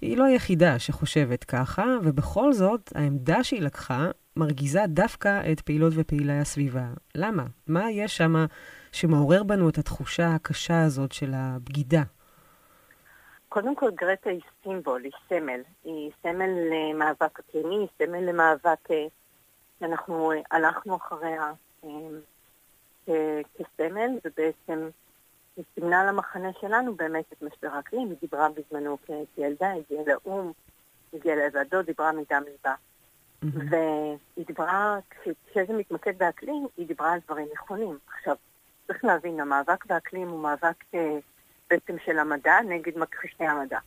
[0.00, 6.38] היא לא היחידה שחושבת ככה, ובכל זאת העמדה שהיא לקחה מרגיזה דווקא את פעילות ופעילי
[6.38, 6.86] הסביבה.
[7.14, 7.44] למה?
[7.66, 8.34] מה יש שם
[8.92, 12.02] שמעורר בנו את התחושה הקשה הזאת של הבגידה?
[13.48, 15.60] קודם כל, גרטה היא סימבול, היא סמל.
[15.84, 18.88] היא סמל למאבק אקלימי, היא סמל למאבק
[19.80, 21.52] שאנחנו הלכנו אחריה
[23.54, 24.88] כסמל, ובעצם
[25.56, 28.08] היא סימנה למחנה שלנו באמת את משבר האקלים.
[28.08, 28.98] היא דיברה בזמנו
[29.34, 30.52] כילדה, הגיעה לאו"ם,
[31.12, 32.74] הגיעה לוועדות, דיברה מדם ליבה.
[33.42, 37.98] והיא דיברה, כשזה מתמקד באקלים, היא דיברה על דברים נכונים.
[38.06, 38.36] עכשיו,
[38.86, 41.18] צריך להבין, המאבק באקלים הוא מאבק אה,
[41.70, 43.78] בעצם של המדע נגד מכחישי המדע.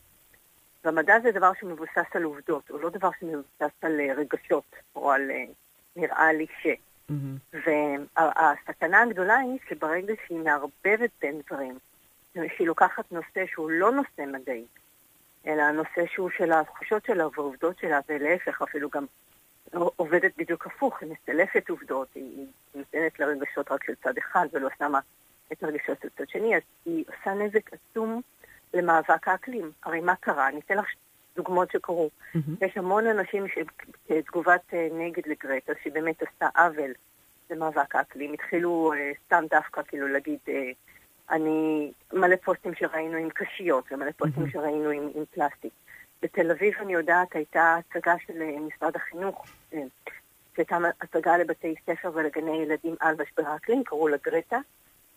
[0.84, 5.32] והמדע זה דבר שמבוסס על עובדות, הוא לא דבר שמבוסס על אה, רגשות, או על
[5.32, 5.44] אה,
[5.96, 6.68] נראה לי ש.
[7.12, 7.58] Mm-hmm.
[7.66, 11.80] והסכנה הגדולה היא שברגע שהיא מערבבת בין דברים,
[12.34, 14.66] שהיא לוקחת נושא שהוא לא נושא מדעי,
[15.48, 19.06] אלא הנושא שהוא של התחושות שלה והעובדות שלה, ולהפך אפילו גם
[19.74, 25.00] עובדת בדיוק הפוך, היא מסלפת עובדות, היא נותנת לרגשות רק של צד אחד ולא שמה
[25.52, 28.22] את הרגשות של צד שני, אז היא עושה נזק עצום
[28.74, 29.72] למאבק האקלים.
[29.84, 30.48] הרי מה קרה?
[30.48, 30.86] אני אתן לך
[31.36, 32.10] דוגמאות שקרו.
[32.36, 32.66] Mm-hmm.
[32.66, 36.92] יש המון אנשים שכתגובת אה, נגד לגרטה, שהיא באמת עשתה עוול
[37.50, 40.52] למאבק האקלים, התחילו uh, סתם דווקא כאילו להגיד, uh,
[41.30, 44.52] אני, מלא פוסטים שראינו עם קשיות ומלא פוסטים mm-hmm.
[44.52, 45.74] שראינו עם, עם פלסטיק.
[46.22, 49.46] בתל אביב, אני יודעת, הייתה הצגה של משרד החינוך,
[50.56, 54.60] שהייתה הצגה לבתי ספר ולגני ילדים על משבר האקלים, קראו לה גרטה.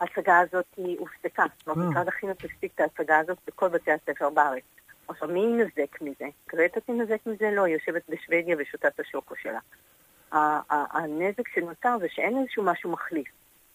[0.00, 1.44] ההצגה הזאת הופסקה.
[1.58, 4.62] זאת אומרת, משרד החינוך הפסיק את ההצגה הזאת בכל בתי הספר בארץ.
[5.08, 6.24] עכשיו, מי ינזק מזה?
[6.48, 7.50] גרטה תנזק מזה?
[7.50, 9.58] לא, היא יושבת בשוודיה ושותה את השוקו שלה.
[10.70, 13.28] הנזק שנותר זה שאין איזשהו משהו מחליף.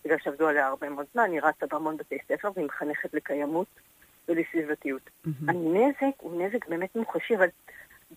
[0.05, 3.67] בגלל שעבדו עליה הרבה מאוד זמן, היא רצה בהמון בתי ספר והיא מחנכת לקיימות
[4.27, 5.01] ולסביבתיות.
[5.07, 5.29] Mm-hmm.
[5.47, 7.47] הנזק הוא נזק באמת מוחשי, אבל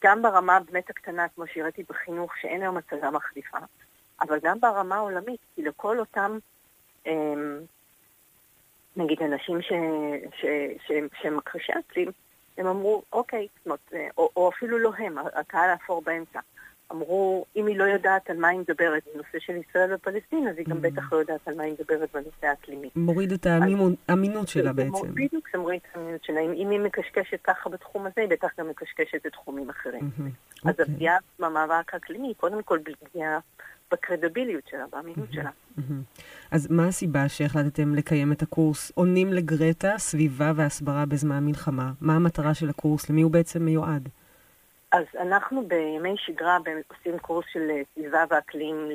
[0.05, 3.59] גם ברמה באמת הקטנה, כמו שהראיתי בחינוך, שאין היום הצגה מחליפה,
[4.21, 6.39] אבל גם ברמה העולמית, כי לכל אותם,
[7.07, 7.59] אמ,
[8.97, 9.73] נגיד, אנשים ש,
[10.41, 10.45] ש,
[10.87, 12.09] ש, שהם מכחישי אקלים,
[12.59, 16.41] הם אמרו, אוקיי, זאת אומרת, אה, או, או אפילו לא הם, הקהל האפור באמצע.
[16.93, 20.67] אמרו, אם היא לא יודעת על מה היא מדברת בנושא של ישראל ופלסטין, אז היא
[20.69, 20.81] גם mm.
[20.81, 22.91] בטח לא יודעת על מה היא מדברת בנושא האקלימי.
[22.97, 23.47] מוריד את
[24.09, 25.15] האמינות שלה בעצם.
[25.15, 26.41] בדיוק, זה מוריד את האמינות שלה.
[26.41, 30.11] אם היא מקשקשת ככה בתחום הזה, היא בטח גם מקשקשת בתחומים אחרים.
[30.65, 30.85] אז אוקיי.
[30.85, 32.79] הפגיעה במאבק האקלימי היא קודם כל
[33.11, 33.39] פגיעה
[33.93, 35.51] בקרדיביליות שלה, באמינות שלה.
[36.51, 41.93] אז מה הסיבה שהחלטתם לקיים את הקורס עונים לגרטה, סביבה והסברה בזמן מלחמה?
[42.01, 43.11] מה המטרה של הקורס?
[43.11, 44.09] למי הוא בעצם מיועד?
[44.93, 46.59] אז אנחנו בימי שגרה
[46.91, 48.89] עושים קורס של אה, סביבה ואקלים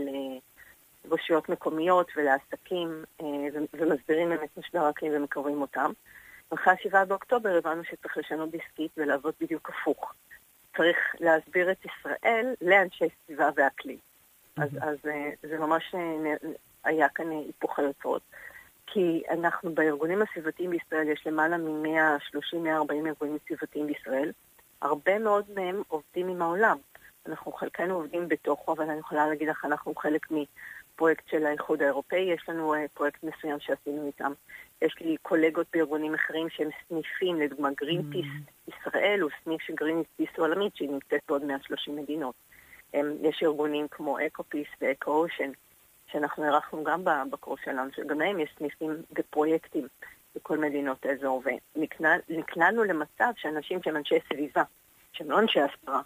[1.06, 3.26] לרשויות מקומיות ולעסקים אה,
[3.74, 5.92] ומסבירים באמת משבר האקלים ומקרבים אותם.
[6.54, 10.14] אחרי ה-7 באוקטובר הבנו שצריך לשנות דיסקית ולעבוד בדיוק הפוך.
[10.78, 13.98] צריך להסביר את ישראל לאנשי סביבה ואקלים.
[14.58, 15.96] אז, אז אה, זה ממש
[16.84, 18.22] היה כאן היפוך היוצרות.
[18.88, 24.32] כי אנחנו בארגונים הסביבתיים בישראל, יש למעלה מ-130-140 ארגונים סביבתיים בישראל,
[24.82, 26.78] הרבה מאוד מהם עובדים עם העולם.
[27.28, 32.20] אנחנו חלקנו עובדים בתוכו, אבל אני יכולה להגיד לך, אנחנו חלק מפרויקט של האיחוד האירופאי,
[32.20, 34.32] יש לנו פרויקט מסוים שעשינו איתם.
[34.82, 38.74] יש לי קולגות בארגונים אחרים שהם סניפים, לדוגמה גרינפיס mm.
[38.76, 42.36] ישראל הוא סניף של גרינפיס עולמית שהיא נמצאת בעוד 130 מדינות.
[43.02, 45.52] Um, יש ארגונים כמו אקופיס ואקו-אושן,
[46.12, 49.88] שאנחנו אירחנו גם בקורס שלנו, שגם להם יש סניפים ופרויקטים
[50.36, 51.44] בכל מדינות האזור,
[52.30, 54.64] ונקלענו למצב שאנשים שהם אנשי סביבה,
[55.14, 56.02] שהם לא אנשי הסברה,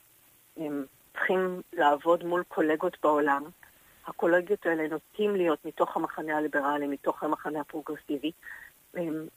[0.57, 3.43] הם צריכים לעבוד מול קולגות בעולם.
[4.07, 8.31] הקולגות האלה נוטים להיות מתוך המחנה הליברלי, מתוך המחנה הפרוגרסיבי.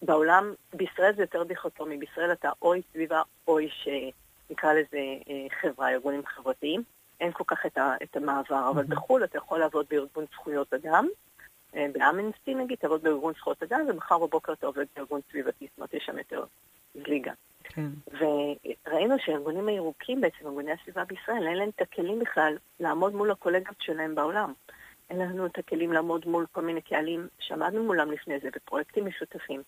[0.03, 4.99] בעולם, בישראל זה יותר דיכוטומי, בישראל אתה איש סביבה, אוי שנקרא לזה
[5.29, 6.83] אה, חברה, ארגונים חברתיים.
[7.21, 7.67] אין כל כך
[8.03, 11.09] את המעבר, אבל בחו"ל אתה יכול לעבוד בארגון זכויות אדם,
[11.77, 15.95] אה, באמנסטי נגיד, תעבוד בארגון זכויות אדם, ומחר בבוקר אתה עובד בארגון סביבתי, זאת אומרת,
[15.95, 16.45] יש שם יותר
[16.95, 17.33] זליגה.
[17.65, 17.87] כן.
[18.07, 23.77] וראינו שהארגונים הירוקים בעצם, ארגוני הסביבה בישראל, אין להם את הכלים בכלל לעמוד מול הקולגות
[23.81, 24.53] שלהם בעולם.
[25.11, 29.63] אין לנו את הכלים לעמוד מול כל מיני קהלים שעמדנו מולם לפני זה בפרויקטים משותפים,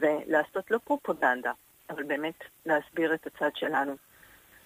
[0.00, 1.52] ולעשות לא פרופוגנדה,
[1.90, 3.96] אבל באמת להסביר את הצד שלנו.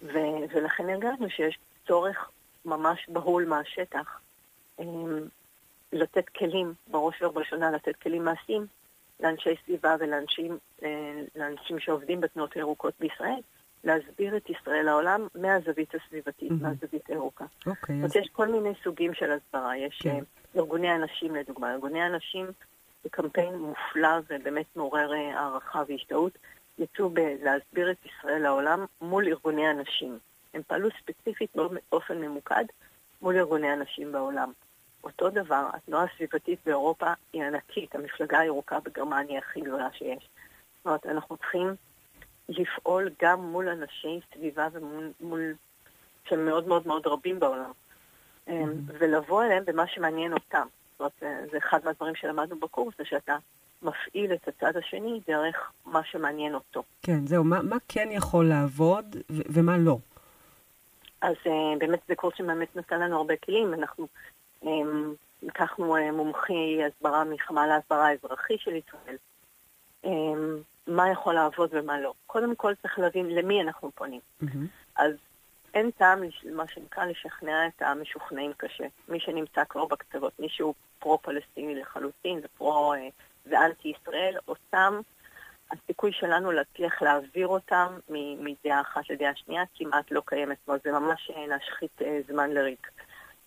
[0.02, 2.30] ו- ולכן הרגשנו שיש צורך
[2.64, 4.20] ממש בהול מהשטח
[4.78, 5.20] אמ,
[5.92, 8.66] לתת כלים, בראש ובראשונה לתת כלים מעשיים
[9.20, 13.40] לאנשי סביבה ולאנשים אה, שעובדים בתנועות הירוקות בישראל,
[13.84, 16.62] להסביר את ישראל לעולם מהזווית הסביבתית, mm-hmm.
[16.62, 17.44] מהזווית הירוקה.
[17.66, 18.02] אוקיי.
[18.02, 18.16] Okay, אז...
[18.16, 19.76] יש כל מיני סוגים של הסברה.
[19.76, 20.18] יש כן.
[20.18, 21.72] uh, ארגוני הנשים, לדוגמה.
[21.72, 22.46] ארגוני הנשים
[23.02, 26.38] זה קמפיין מופלא ובאמת מעורר uh, הערכה והשתאות.
[26.78, 27.10] יצאו
[27.42, 30.18] להסביר את ישראל לעולם מול ארגוני הנשים.
[30.54, 31.56] הם פעלו ספציפית
[31.90, 32.64] באופן ממוקד
[33.22, 34.52] מול ארגוני הנשים בעולם.
[35.04, 40.28] אותו דבר, התנועה הסביבתית באירופה היא ענקית, המפלגה הירוקה בגרמניה הכי גדולה שיש.
[40.76, 41.74] זאת אומרת, אנחנו צריכים
[42.48, 45.54] לפעול גם מול אנשי סביבה ומול,
[46.28, 47.70] שהם מאוד מאוד מאוד רבים בעולם,
[48.48, 48.52] mm-hmm.
[48.86, 50.66] ולבוא אליהם במה שמעניין אותם.
[50.98, 53.36] זאת אומרת, זה אחד מהדברים שלמדנו בקורס, זה שאתה
[53.82, 56.82] מפעיל את הצד השני דרך מה שמעניין אותו.
[57.02, 59.98] כן, זהו, מה, מה כן יכול לעבוד ו- ומה לא?
[61.22, 63.74] אז uh, באמת זה קורס שבאמת נתן לנו הרבה כלים.
[63.74, 64.08] אנחנו
[64.64, 64.68] um,
[65.42, 69.16] לקחנו uh, מומחי הסברה מחמ"ל ההסברה האזרחי של ישראל.
[70.04, 70.08] Um,
[70.86, 72.12] מה יכול לעבוד ומה לא.
[72.26, 74.20] קודם כל צריך להבין למי אנחנו פונים.
[74.42, 74.66] Mm-hmm.
[74.96, 75.12] אז
[75.74, 78.84] אין טעם, מה שנקרא, לשכנע את המשוכנעים קשה.
[79.08, 83.08] מי שנמצא כבר בקצוות, מי שהוא פרו-פלסטיני לחלוטין ופרו אה,
[83.46, 85.00] ואנטי ישראל, אותם,
[85.72, 87.98] הסיכוי שלנו להצליח להעביר אותם
[88.38, 90.56] מדעה אחת לדעה שנייה כמעט לא קיימת.
[90.60, 92.90] זאת אומרת, זה ממש אה, להשחית אה, זמן לריק.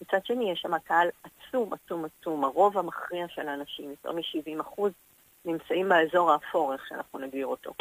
[0.01, 2.43] מצד שני, יש שם קהל עצום, עצום, עצום.
[2.43, 4.91] הרוב המכריע של האנשים, יותר מ-70 אחוז,
[5.45, 7.73] נמצאים באזור האפור, איך שאנחנו נגדיר אותו.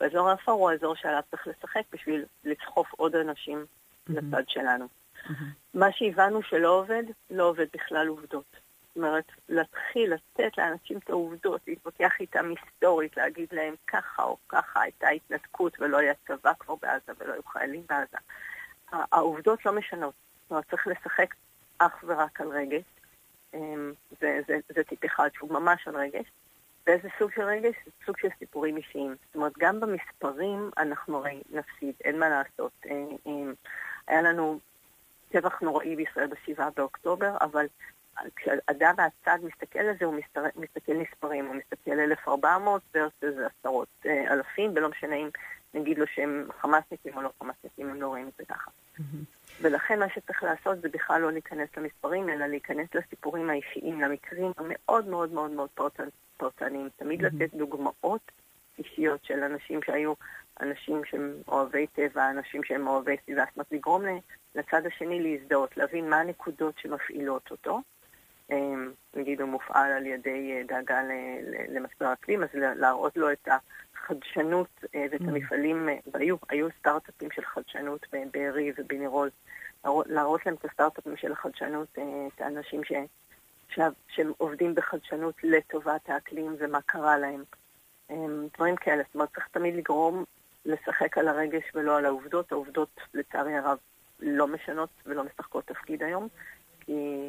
[0.00, 4.12] באזור האפור הוא האזור שעליו צריך לשחק בשביל לסחוף עוד אנשים mm-hmm.
[4.12, 4.84] לצד שלנו.
[5.26, 5.30] Mm-hmm.
[5.74, 8.56] מה שהבנו שלא עובד, לא עובד בכלל עובדות.
[8.94, 14.80] זאת אומרת, להתחיל לתת לאנשים את העובדות, להתווכח איתם היסטורית, להגיד להם ככה או ככה
[14.80, 18.16] הייתה התנתקות ולא היה צבא כבר בעזה ולא היו חיילים בעזה.
[18.92, 20.14] העובדות לא משנות.
[20.42, 21.34] זאת אומרת, צריך לשחק
[21.78, 22.84] אך ורק על רגש.
[23.54, 26.26] אמ, זה, זה, זה טיפ אחד שהוא ממש על רגש.
[26.86, 27.74] ואיזה סוג של רגש?
[28.06, 29.14] סוג של סיפורים אישיים.
[29.26, 32.72] זאת אומרת, גם במספרים אנחנו הרי נפסיד, אין מה לעשות.
[32.86, 33.52] אה, אה,
[34.06, 34.58] היה לנו
[35.28, 37.66] טבח נוראי בישראל ב-7 באוקטובר, אבל
[38.36, 40.42] כשאדם מהצד מסתכל על זה, הוא מסתר...
[40.56, 43.26] מסתכל מספרים, הוא מסתכל 1,400 versus
[43.58, 45.28] עשרות אה, אלפים, ולא משנה אם
[45.74, 48.70] נגיד לו שהם חמאסניקים או לא חמאסניקים, הם לא רואים את זה ככה.
[49.60, 55.08] ולכן מה שצריך לעשות זה בכלל לא להיכנס למספרים, אלא להיכנס לסיפורים האישיים, למקרים המאוד
[55.08, 55.68] מאוד מאוד מאוד
[56.36, 56.88] פרטניים.
[56.96, 58.32] תמיד לתת דוגמאות
[58.78, 60.12] אישיות של אנשים שהיו
[60.60, 64.02] אנשים שהם אוהבי טבע, אנשים שהם אוהבי סביבה, זאת אומרת לגרום
[64.54, 67.80] לצד השני להזדהות, להבין מה הנקודות שמפעילות אותו.
[68.52, 71.02] אמ, נגיד הוא מופעל על ידי אה, דאגה
[71.68, 73.48] למשבר האקלים, אז להראות לו את
[73.94, 79.30] החדשנות אה, ואת המפעלים, אה, והיו, היו סטארט-אפים של חדשנות בבארי ובנירול,
[79.84, 81.88] להראות להם את הסטארט-אפים של החדשנות,
[82.34, 82.92] את האנשים ש...
[84.08, 87.44] שהם עובדים בחדשנות לטובת האקלים ומה קרה להם.
[88.10, 90.24] אמ, דברים כאלה, זאת אומרת, צריך תמיד לגרום
[90.64, 92.52] לשחק על הרגש ולא על העובדות.
[92.52, 93.78] העובדות, לצערי הרב,
[94.20, 96.28] לא משנות ולא משחקות תפקיד היום,
[96.80, 97.28] כי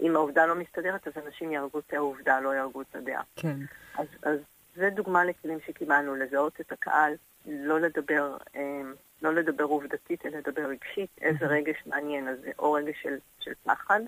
[0.00, 3.22] אם העובדה לא מסתדרת, אז אנשים יהרגו את העובדה, לא יהרגו את הדעה.
[3.36, 3.56] כן.
[3.98, 4.38] אז, אז
[4.76, 7.14] זה דוגמה לכלים שקיבלנו, לזהות את הקהל,
[7.46, 12.72] לא לדבר, אמ, לא לדבר עובדתית, אלא לדבר רגשית, איזה רגש מעניין, אז זה או
[12.72, 14.00] רגש של, של פחד,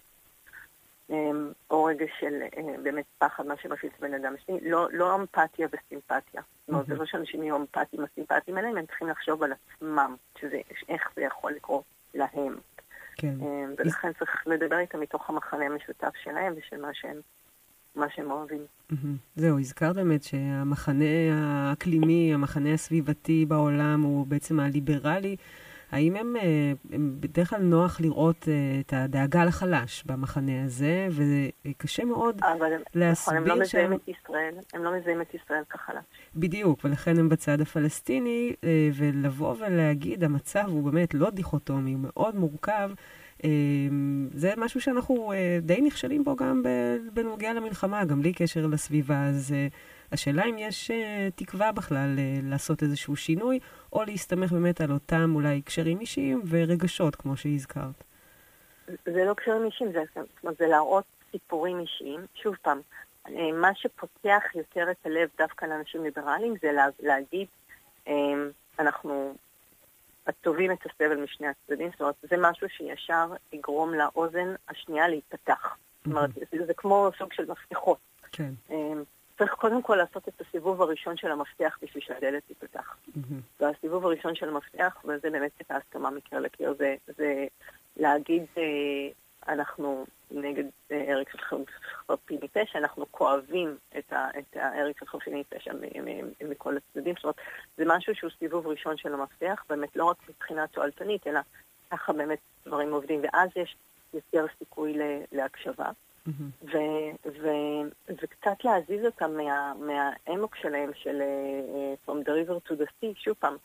[1.11, 5.69] אמ, או רגש של אה, באמת פחד, מה שמפיץ בן אדם שני, לא, לא אמפתיה
[5.73, 6.43] וסימפתיה.
[6.61, 10.17] זאת אומרת, זה לא שאנשים יהיו אמפתיים או סימפתיים עליהם, הם צריכים לחשוב על עצמם,
[10.39, 11.85] שזה, איך זה יכול לקרות
[12.15, 12.59] להם.
[13.21, 13.35] כן.
[13.41, 17.21] אמ, ולכן צריך לדבר איתם מתוך המחנה המשותף שלהם ושל מה שהם,
[17.95, 18.61] מה שהם אוהבים.
[19.37, 25.37] זהו, הזכרת באמת שהמחנה האקלימי, המחנה הסביבתי בעולם הוא בעצם הליברלי.
[25.93, 31.09] האם הם, אה, הם בדרך כלל נוח לראות אה, את הדאגה לחלש במחנה הזה,
[31.65, 32.41] וקשה מאוד
[32.95, 36.05] להסביר נכון, הם לא מזהים את ישראל, הם לא מזהים את ישראל כחלש.
[36.37, 42.37] בדיוק, ולכן הם בצד הפלסטיני, אה, ולבוא ולהגיד, המצב הוא באמת לא דיכוטומי, הוא מאוד
[42.37, 42.91] מורכב.
[44.35, 45.33] זה משהו שאנחנו
[45.63, 46.63] די נכשלים בו גם
[47.13, 49.27] בנוגע למלחמה, גם בלי קשר לסביבה.
[49.27, 49.55] אז
[50.13, 50.95] השאלה אם יש uh,
[51.35, 53.59] תקווה בכלל uh, לעשות איזשהו שינוי,
[53.93, 58.05] או להסתמך באמת על אותם אולי קשרים אישיים ורגשות, כמו שהזכרת.
[58.87, 60.03] זה לא קשרים אישיים, זה,
[60.59, 62.21] זה להראות סיפורים אישיים.
[62.35, 62.81] שוב פעם,
[63.29, 67.47] אה, מה שפותח יותר את הלב דווקא לאנשים ליברליים זה לה, להגיד,
[68.79, 69.35] אנחנו
[70.41, 75.77] טובים את הסבל משני הצדדים, זאת אומרת, זה משהו שישר יגרום לאוזן השנייה להיפתח.
[75.99, 77.99] זאת אומרת, זה, זה כמו סוג של מפתחות.
[78.33, 78.53] כן.
[79.41, 82.97] צריך קודם כל לעשות את הסיבוב הראשון של המפתח בשביל שהדלת תיפתח.
[83.09, 83.61] Mm-hmm.
[83.61, 87.47] והסיבוב הראשון של המפתח, וזה באמת את ההסכמה מקיר לקיר, זה, זה
[87.97, 88.63] להגיד, אה,
[89.49, 94.13] אנחנו נגד אה, הרג של חפים מפשע, אנחנו כואבים את,
[94.55, 95.73] ההרג של מפשע
[96.41, 97.15] מכל הצדדים.
[97.15, 97.37] זאת אומרת,
[97.77, 101.41] זה משהו שהוא סיבוב ראשון של המפתח, באמת לא רק מבחינה תועלתנית, אלא
[101.91, 103.77] ככה באמת דברים עובדים, ואז יש
[104.15, 104.97] יותר סיכוי
[105.33, 105.91] להקשבה.
[106.29, 106.69] Mm-hmm.
[108.09, 113.35] וקצת להזיז אותם מה, מהאמוק שלהם של uh, From the river to the sea, שוב
[113.39, 113.57] פעם,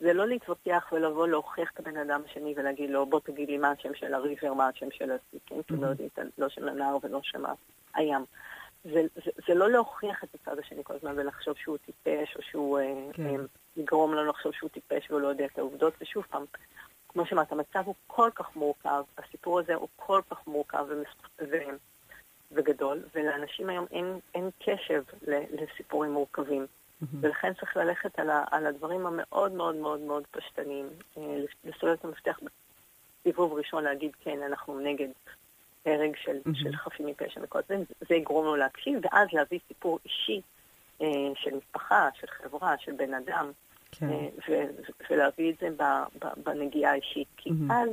[0.00, 3.70] זה לא להתווכח ולבוא להוכיח את הבן אדם השני ולהגיד לו, בוא תגיד לי מה
[3.70, 5.62] השם של הריבר, מה השם של הסי, כן?
[5.62, 6.08] כי לא יודעים,
[6.38, 7.42] לא שם הנהר ולא שם
[7.94, 8.24] הים.
[8.84, 12.78] זה, זה, זה לא להוכיח את הצד השני כל הזמן ולחשוב שהוא טיפש, או שהוא
[12.78, 13.36] uh, כן.
[13.36, 13.38] um,
[13.76, 16.44] לגרום לנו לחשוב שהוא טיפש ולא יודע את העובדות, ושוב פעם,
[17.08, 21.08] כמו שאמרת, המצב הוא כל כך מורכב, הסיפור הזה הוא כל כך מורכב ומס...
[22.52, 26.66] וגדול, ולאנשים היום אין, אין קשב לסיפורים מורכבים.
[27.20, 30.88] ולכן צריך ללכת על, ה, על הדברים המאוד מאוד מאוד מאוד פשטניים,
[31.18, 31.22] אה,
[31.64, 32.38] לסולל את המפתח
[33.22, 35.08] סיבוב ראשון להגיד כן, אנחנו נגד
[35.86, 36.38] הרג של.
[36.54, 37.76] של חפים מפשע וכל זה,
[38.08, 40.40] זה יגרום לו להקשיב, ואז להביא סיפור אישי
[41.02, 43.50] אה, של משפחה, של חברה, של בן אדם,
[43.92, 44.08] כן.
[44.10, 44.28] אה,
[45.10, 47.28] ולהביא את זה ב- ב- בנגיעה האישית.
[47.36, 47.50] כי.
[47.70, 47.88] אז,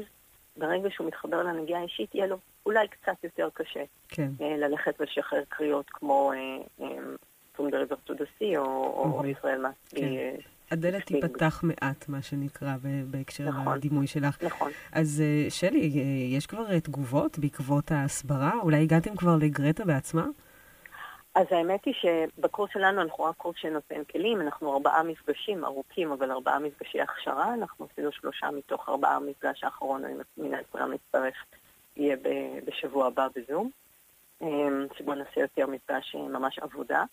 [0.57, 4.31] ברגע שהוא מתחבר לנגיעה האישית, יהיה לו אולי קצת יותר קשה כן.
[4.41, 6.37] אה, ללכת ולשחרר קריאות כמו אה,
[6.85, 6.97] אה,
[7.57, 8.63] From the River to the Sea או-
[9.03, 9.29] או מהמם.
[9.29, 10.01] ישראל מספי.
[10.01, 10.35] כן.
[10.71, 12.73] הדלת תיפתח מעט, מה שנקרא,
[13.07, 13.77] בהקשר נכון.
[13.77, 14.43] לדימוי שלך.
[14.43, 14.71] נכון.
[14.91, 15.91] אז שלי,
[16.31, 18.51] יש כבר תגובות בעקבות ההסברה?
[18.61, 20.25] אולי הגעתם כבר לגרטה בעצמה?
[21.37, 26.31] אז האמת היא שבקורס שלנו אנחנו רק קורס שנותן כלים, אנחנו ארבעה מפגשים ארוכים, אבל
[26.31, 31.33] ארבעה מפגשי הכשרה, אנחנו אפילו שלושה מתוך ארבעה המפגש האחרון, אני מזמינה את כולם להצטרף,
[31.95, 32.17] יהיה
[32.65, 33.69] בשבוע הבא בזום,
[34.41, 37.03] אמ, שבו נעשה יותר מפגש אה, ממש עבודה.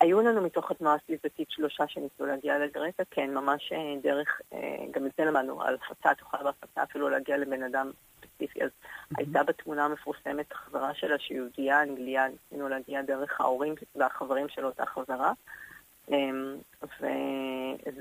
[0.00, 5.06] היו לנו מתוך התנועה הסביבתית שלושה שניסו להגיע לגרטה, כן, ממש אה, דרך, אה, גם
[5.06, 8.62] את זה למדנו, על הפצה, תוכל בהפצה אפילו להגיע לבן אדם ספציפי.
[8.64, 8.70] אז
[9.16, 14.86] הייתה בתמונה המפורסמת חברה שלה שהיא יהודייה, אנגליה, ניסינו להגיע דרך ההורים והחברים של אותה
[14.86, 15.32] חברה.
[16.10, 16.56] אמ,
[17.00, 17.06] ו,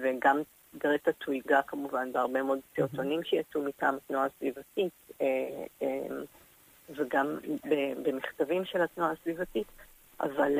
[0.02, 0.42] וגם
[0.78, 6.24] גרטה תויגה כמובן בהרבה מאוד סרטונים שיצאו מטעם התנועה הסביבתית, אה, אמ,
[6.90, 7.38] וגם
[8.04, 9.68] במכתבים של התנועה הסביבתית,
[10.20, 10.52] אבל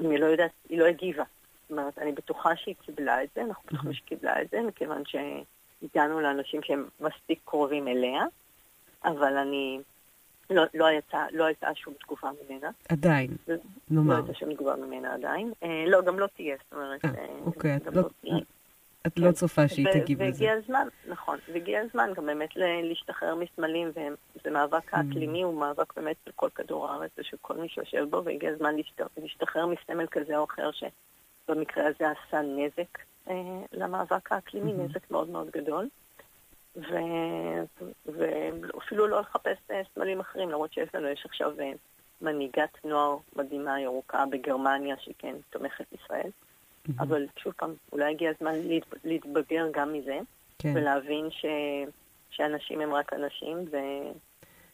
[0.00, 1.24] אני לא יודעת, היא לא הגיבה.
[1.62, 5.02] זאת אומרת, אני בטוחה שהיא קיבלה את זה, אנחנו בטוחים שהיא קיבלה את זה, מכיוון
[5.06, 8.22] שהגענו לאנשים שהם מספיק קרובים אליה,
[9.04, 9.80] אבל אני...
[10.50, 12.70] לא, לא, יצא, לא הייתה שום תגובה ממנה.
[12.88, 13.56] עדיין, לא
[13.90, 14.16] נאמר.
[14.16, 15.52] הייתה שום תגובה ממנה עדיין.
[15.62, 17.04] אה, לא, גם לא תהיה, זאת אומרת...
[17.04, 18.34] אה, אה, אוקיי, לא- תהיה.
[19.06, 20.30] את לא צופה שהיא תגיב לזה.
[20.44, 24.96] והגיע הזמן, נכון, והגיע הזמן גם באמת להשתחרר מסמלים, וזה מאבק Mm.
[24.96, 28.76] האקלימי, הוא מאבק באמת של כל כדור הארץ ושל כל מי שיושב בו, והגיע הזמן
[28.76, 32.98] להשת- להשתחרר מסמל כזה או אחר, שבמקרה הזה עשה נזק
[33.30, 33.34] אה,
[33.72, 34.84] למאבק האקלימי, mhm.
[34.84, 35.88] נזק מאוד מאוד גדול.
[38.06, 41.72] ואפילו לא לחפש אה, סמלים אחרים, למרות שיש לנו, יש עכשיו אה,
[42.20, 46.30] מנהיגת נוער מדהימה ירוקה בגרמניה, שהיא כן תומכת ישראל.
[46.88, 47.00] מהמם.
[47.00, 50.18] אבל שוב פעם, אולי הגיע הזמן להת, להתבגר גם מזה,
[50.58, 50.72] כן.
[50.76, 51.44] ולהבין ש,
[52.30, 53.76] שאנשים הם רק אנשים, ו...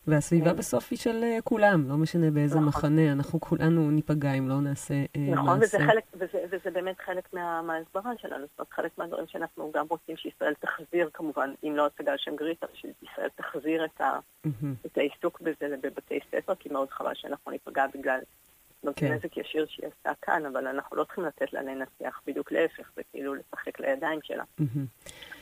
[0.07, 0.57] והסביבה כן.
[0.57, 2.69] בסוף היא של אה, כולם, לא משנה באיזה נכון.
[2.69, 5.77] מחנה, אנחנו כולנו ניפגע אם לא נעשה אה, נכון, מעשה.
[5.77, 8.47] וזה, חלק, וזה, וזה באמת חלק מה, מההסברה שלנו.
[8.47, 12.37] זאת אומרת, חלק מהדברים שאנחנו גם רוצים שישראל תחזיר, כמובן, אם לא הצגה על שם
[12.37, 14.75] גריטה, שישראל תחזיר את, ה, מהמם.
[14.87, 18.21] את העיסוק בזה בבתי ספר, כי מאוד חבל שאנחנו ניפגע בגלל
[18.85, 19.13] זאת כן.
[19.13, 23.03] נזק ישיר שהיא עשתה כאן, אבל אנחנו לא צריכים לתת לה לנצח, בדיוק להפך, זה
[23.11, 24.45] כאילו לשחק לידיים שלה.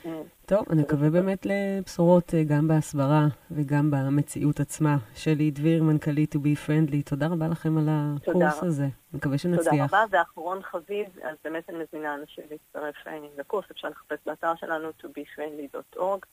[0.06, 4.96] אה, טוב, אני מקווה באמת לבשורות אה, גם בהסברה וגם במציאות עצמה.
[5.14, 8.66] שלי דביר, מנכ"לית To Be Friendly, תודה רבה לכם על הקורס תודה.
[8.66, 8.86] הזה.
[9.14, 9.94] מקווה תודה שנצליח.
[9.94, 14.88] רבה, ואחרון חביב, אז באמת אני מזמינה אנשים להצטרף אה, לקורס, אפשר לחפש באתר שלנו
[14.88, 16.26] tobefriendly.org,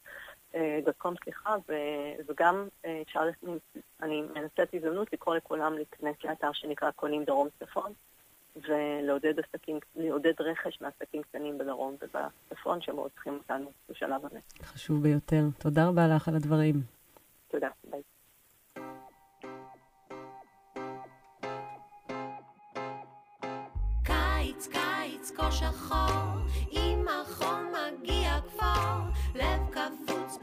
[0.55, 3.21] אה, .com, סליחה, ו- וגם אה, אפשר,
[4.01, 7.93] אני מנצלת הזדמנות לקרוא לכולם להיכנס לאתר שנקרא קונים דרום צפון,
[8.55, 14.39] ולעודד עסקים, לעודד רכש מעסקים קטנים בדרום ובצפון, שמאוד צריכים אותנו בשלב הזה.
[14.63, 15.43] חשוב ביותר.
[15.57, 16.75] תודה רבה לך על הדברים.
[17.47, 18.01] תודה, ביי.
[24.03, 26.35] קיץ, קיץ, כה שחור,
[26.71, 30.39] עם החום מגיע כבר, lewka w wódz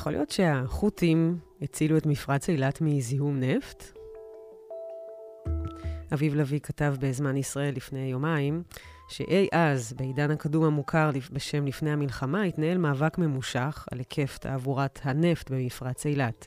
[0.00, 3.84] יכול להיות שהחות'ים הצילו את מפרץ אילת מזיהום נפט?
[6.12, 8.62] אביב לביא כתב בזמן ישראל לפני יומיים,
[9.08, 15.50] שאי אז, בעידן הקדום המוכר בשם לפני המלחמה, התנהל מאבק ממושך על היקף תעבורת הנפט
[15.50, 16.46] במפרץ אילת.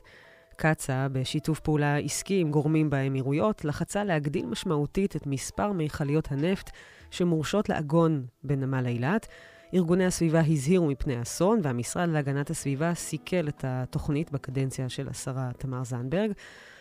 [0.56, 6.70] קצ"א, בשיתוף פעולה עסקי עם גורמים באמירויות, לחצה להגדיל משמעותית את מספר מכליות הנפט
[7.10, 9.26] שמורשות לעגון בנמל אילת.
[9.74, 15.84] ארגוני הסביבה הזהירו מפני אסון, והמשרד להגנת הסביבה סיכל את התוכנית בקדנציה של השרה תמר
[15.84, 16.30] זנדברג.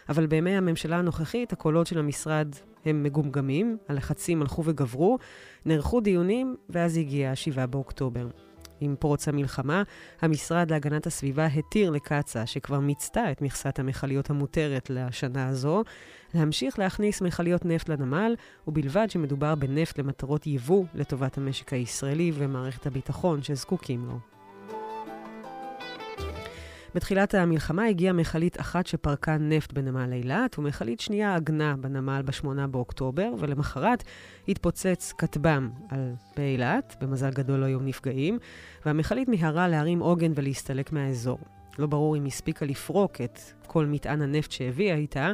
[0.09, 2.47] אבל בימי הממשלה הנוכחית, הקולות של המשרד
[2.85, 5.17] הם מגומגמים, הלחצים הלכו וגברו,
[5.65, 8.27] נערכו דיונים, ואז הגיע 7 באוקטובר.
[8.79, 9.83] עם פרוץ המלחמה,
[10.21, 15.83] המשרד להגנת הסביבה התיר לקצ"א, שכבר מיצתה את מכסת המכליות המותרת לשנה הזו,
[16.33, 18.35] להמשיך להכניס מכליות נפט לנמל,
[18.67, 24.19] ובלבד שמדובר בנפט למטרות יבוא לטובת המשק הישראלי ומערכת הביטחון שזקוקים לו.
[26.95, 33.33] בתחילת המלחמה הגיעה מכלית אחת שפרקה נפט בנמל אילת, ומכלית שנייה עגנה בנמל ב-8 באוקטובר,
[33.39, 34.03] ולמחרת
[34.47, 38.39] התפוצץ כטב"ם על באילת, במזל גדול לא היו נפגעים,
[38.85, 41.39] והמכלית מיהרה להרים עוגן ולהסתלק מהאזור.
[41.79, 45.31] לא ברור אם הספיקה לפרוק את כל מטען הנפט שהביאה איתה.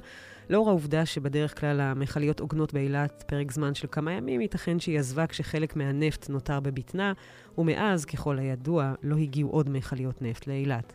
[0.50, 5.28] לאור העובדה שבדרך כלל המכליות עוגנות באילת פרק זמן של כמה ימים, ייתכן שהיא עזבה
[5.28, 7.14] כשחלק מהנפט נותר בבטנה,
[7.58, 10.94] ומאז, ככל הידוע, לא הגיעו עוד מכליות נפט לאילת.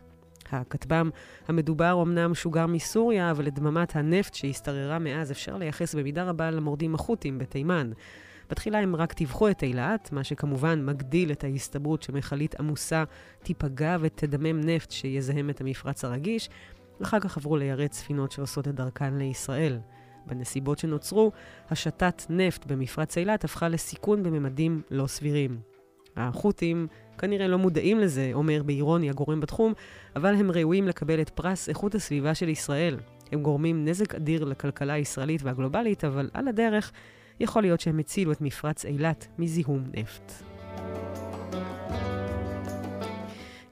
[0.50, 1.10] הכטב"ם
[1.48, 6.94] המדובר אמנם שוגר מסוריה, אבל את דממת הנפט שהשתררה מאז אפשר לייחס במידה רבה למורדים
[6.94, 7.90] החות'ים בתימן.
[8.50, 13.04] בתחילה הם רק טיווחו את אילת, מה שכמובן מגדיל את ההסתברות שמכלית עמוסה
[13.42, 16.48] תיפגע ותדמם נפט שיזהם את המפרץ הרגיש,
[17.02, 19.78] אחר כך עברו ליירט ספינות שעושות את דרכן לישראל.
[20.26, 21.32] בנסיבות שנוצרו,
[21.70, 25.58] השתת נפט במפרץ אילת הפכה לסיכון בממדים לא סבירים.
[26.16, 26.86] החות'ים
[27.18, 29.72] כנראה לא מודעים לזה, אומר באירוניה גורם בתחום,
[30.16, 32.96] אבל הם ראויים לקבל את פרס איכות הסביבה של ישראל.
[33.32, 36.92] הם גורמים נזק אדיר לכלכלה הישראלית והגלובלית, אבל על הדרך
[37.40, 40.53] יכול להיות שהם הצילו את מפרץ אילת מזיהום נפט.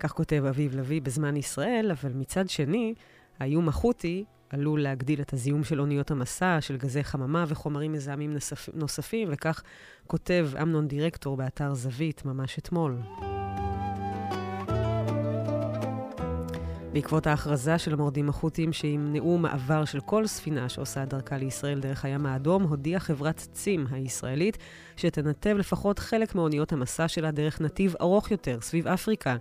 [0.02, 2.94] כך כותב אביב לביא בזמן ישראל, אבל מצד שני,
[3.40, 8.68] האיום החות'י עלול להגדיל את הזיהום של אוניות המסע, של גזי חממה וחומרים מזהמים נוספ...
[8.74, 9.62] נוספים, וכך
[10.06, 12.96] כותב אמנון דירקטור באתר זווית ממש אתמול.
[16.92, 22.26] בעקבות ההכרזה של המורדים החות'ים שימנעו מעבר של כל ספינה שעושה דרכה לישראל דרך הים
[22.26, 24.58] האדום, הודיעה חברת צים הישראלית
[24.96, 29.36] שתנתב לפחות חלק מאוניות המסע שלה דרך נתיב ארוך יותר, סביב אפריקה.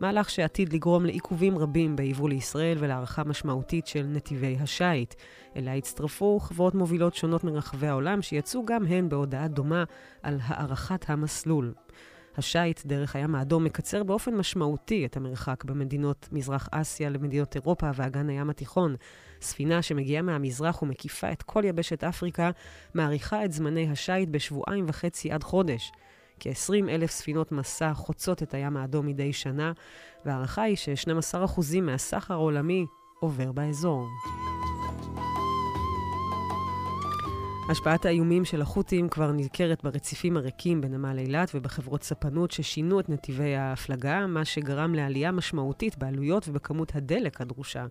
[0.00, 5.14] מהלך שעתיד לגרום לעיכובים רבים ביבוא לישראל ולהערכה משמעותית של נתיבי השיט.
[5.56, 9.84] אליה הצטרפו חברות מובילות שונות מרחבי העולם שיצאו גם הן בהודעה דומה
[10.22, 11.74] על הארכת המסלול.
[12.36, 18.28] השיט דרך הים האדום מקצר באופן משמעותי את המרחק במדינות מזרח אסיה למדינות אירופה ואגן
[18.28, 18.96] הים התיכון.
[19.40, 22.50] ספינה שמגיעה מהמזרח ומקיפה את כל יבשת אפריקה,
[22.94, 25.92] מאריכה את זמני השיט בשבועיים וחצי עד חודש.
[26.40, 29.72] כ-20 אלף ספינות מסע חוצות את הים האדום מדי שנה,
[30.24, 32.86] וההערכה היא ש-12% מהסחר העולמי
[33.20, 34.08] עובר באזור.
[37.70, 43.56] השפעת האיומים של החות'ים כבר ניכרת ברציפים הריקים בנמל אילת ובחברות ספנות ששינו את נתיבי
[43.56, 47.86] ההפלגה, מה שגרם לעלייה משמעותית בעלויות ובכמות הדלק הדרושה.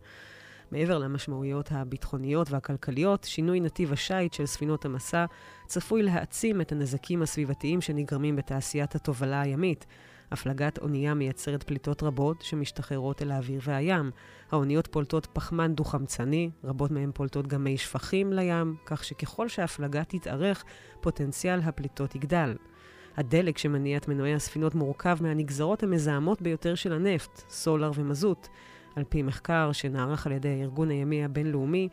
[0.72, 5.26] מעבר למשמעויות הביטחוניות והכלכליות, שינוי נתיב השיט של ספינות המסע
[5.66, 9.86] צפוי להעצים את הנזקים הסביבתיים שנגרמים בתעשיית התובלה הימית.
[10.32, 14.12] הפלגת אונייה מייצרת פליטות רבות שמשתחררות אל האוויר והים.
[14.52, 20.64] האוניות פולטות פחמן דו-חמצני, רבות מהן פולטות גם מי שפכים לים, כך שככל שההפלגה תתארך,
[21.02, 22.56] פוטנציאל הפליטות יגדל.
[23.18, 28.48] הדלק שמניע את מנועי הספינות מורכב מהנגזרות המזהמות ביותר של הנפט, סולר ומזוט.
[29.00, 31.90] על פי מחקר שנערך על ידי הארגון הימי הבינלאומי,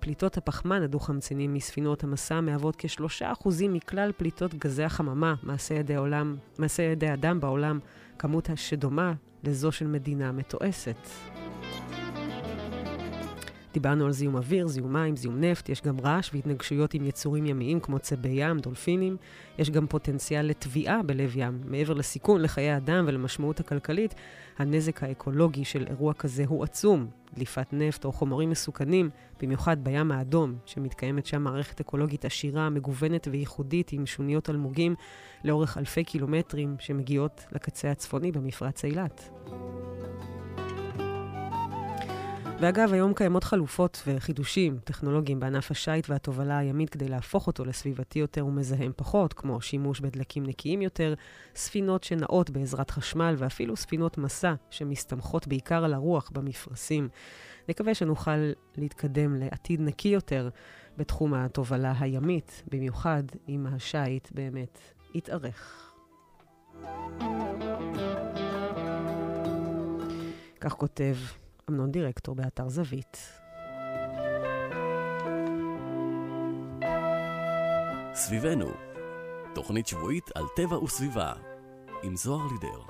[0.00, 6.36] פליטות הפחמן הדו-חמצני מספינות המסע מהוות כשלושה אחוזים מכלל פליטות גזי החממה, מעשה ידי, עולם,
[6.58, 7.78] מעשה ידי אדם בעולם,
[8.18, 9.12] כמות שדומה
[9.44, 11.08] לזו של מדינה מתועשת.
[13.72, 17.80] דיברנו על זיהום אוויר, זיהום מים, זיהום נפט, יש גם רעש והתנגשויות עם יצורים ימיים
[17.80, 19.16] כמו צבי ים, דולפינים.
[19.58, 21.60] יש גם פוטנציאל לטביעה בלב ים.
[21.64, 24.14] מעבר לסיכון לחיי אדם ולמשמעות הכלכלית,
[24.60, 27.06] הנזק האקולוגי של אירוע כזה הוא עצום.
[27.34, 29.10] דליפת נפט או חומרים מסוכנים,
[29.42, 34.94] במיוחד בים האדום, שמתקיימת שם מערכת אקולוגית עשירה, מגוונת וייחודית עם שוניות אלמוגים
[35.44, 39.30] לאורך אלפי קילומטרים שמגיעות לקצה הצפוני במפרץ אילת.
[42.60, 48.46] ואגב, היום קיימות חלופות וחידושים טכנולוגיים בענף השיט והתובלה הימית כדי להפוך אותו לסביבתי יותר
[48.46, 51.14] ומזהם פחות, כמו שימוש בדלקים נקיים יותר,
[51.54, 57.08] ספינות שנעות בעזרת חשמל ואפילו ספינות מסע שמסתמכות בעיקר על הרוח במפרשים.
[57.68, 60.48] נקווה שנוכל להתקדם לעתיד נקי יותר
[60.96, 64.78] בתחום התובלה הימית, במיוחד אם השיט באמת
[65.14, 65.92] יתארך.
[70.60, 71.14] כך כותב
[71.70, 73.40] אמנון דירקטור באתר זווית.
[78.14, 78.70] סביבנו,
[79.54, 81.32] תוכנית שבועית על טבע וסביבה,
[82.02, 82.80] עם זוהר לידר.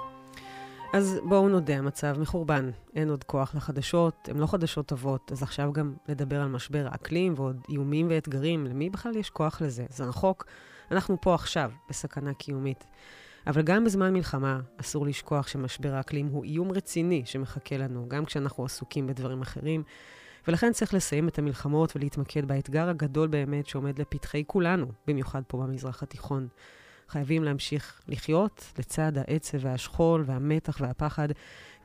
[0.92, 2.70] אז בואו נודה, המצב מחורבן.
[2.94, 7.34] אין עוד כוח לחדשות, הן לא חדשות טובות, אז עכשיו גם לדבר על משבר האקלים
[7.36, 9.86] ועוד איומים ואתגרים, למי בכלל יש כוח לזה?
[9.88, 10.44] זה רחוק.
[10.90, 12.84] אנחנו פה עכשיו, בסכנה קיומית.
[13.46, 18.64] אבל גם בזמן מלחמה אסור לשכוח שמשבר האקלים הוא איום רציני שמחכה לנו, גם כשאנחנו
[18.64, 19.82] עסוקים בדברים אחרים.
[20.48, 26.02] ולכן צריך לסיים את המלחמות ולהתמקד באתגר הגדול באמת שעומד לפתחי כולנו, במיוחד פה במזרח
[26.02, 26.48] התיכון.
[27.08, 31.28] חייבים להמשיך לחיות לצד העצב והשכול והמתח והפחד,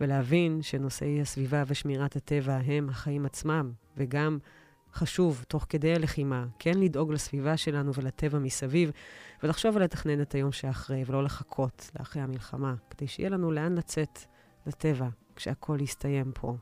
[0.02, 4.38] ולהבין שנושאי הסביבה ושמירת הטבע הם החיים עצמם, וגם
[4.96, 8.92] חשוב, תוך כדי הלחימה, כן לדאוג לסביבה שלנו ולטבע מסביב,
[9.44, 14.20] ולחשוב על לתכנן את היום שאחרי, ולא לחכות לאחרי המלחמה, כדי שיהיה לנו לאן לצאת
[14.66, 16.56] לטבע כשהכול יסתיים פה,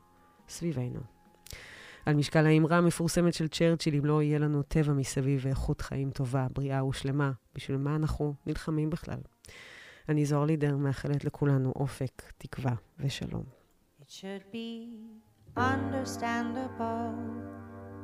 [0.48, 1.00] סביבנו.
[2.06, 6.46] על משקל האמרה המפורסמת של צ'רצ'יל, אם לא יהיה לנו טבע מסביב ואיכות חיים טובה,
[6.54, 9.18] בריאה ושלמה, בשביל מה אנחנו נלחמים בכלל?
[10.08, 13.44] אני זוהר לידר, מאחלת לכולנו אופק, תקווה ושלום.
[14.00, 14.88] It should be
[15.56, 17.14] understandable,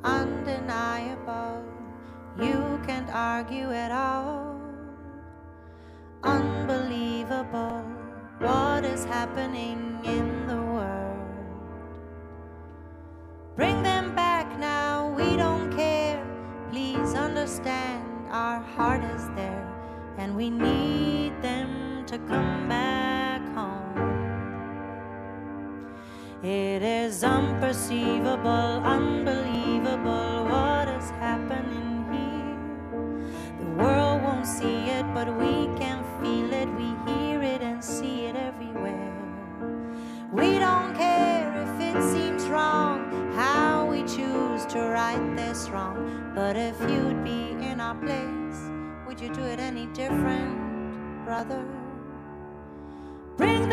[0.03, 1.63] undeniable.
[2.39, 4.59] You can't argue at all.
[6.23, 7.83] Unbelievable
[8.39, 11.17] what is happening in the world.
[13.55, 16.25] Bring them back now, we don't care.
[16.71, 19.67] Please understand our heart is there,
[20.17, 23.90] and we need them to come back home.
[26.43, 32.57] It is unperceivable, unbelievable what is happening here.
[33.59, 36.67] The world won't see it, but we can feel it.
[36.69, 39.13] We hear it and see it everywhere.
[40.31, 46.31] We don't care if it seems wrong, how we choose to right this wrong.
[46.33, 48.71] But if you'd be in our place,
[49.05, 51.63] would you do it any different, brother?
[53.37, 53.70] Bring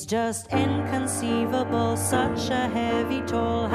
[0.00, 3.68] It's just inconceivable, such a heavy toll.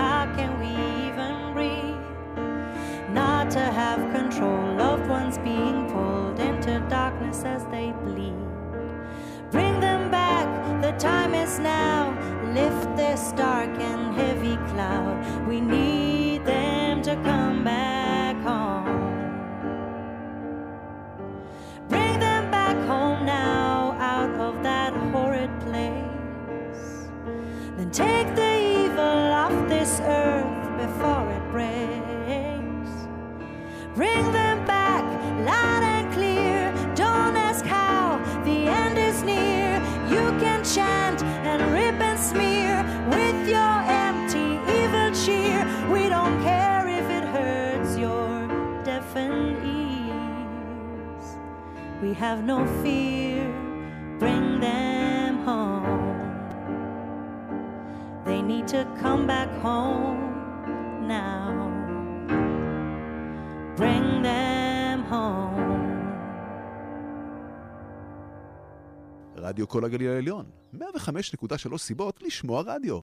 [69.65, 72.99] רדיו כל הגליל העליון, 105.3 סיבות לשמוע רדיו.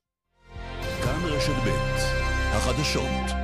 [1.03, 1.69] כאן רשת ב'
[2.55, 3.42] החדשות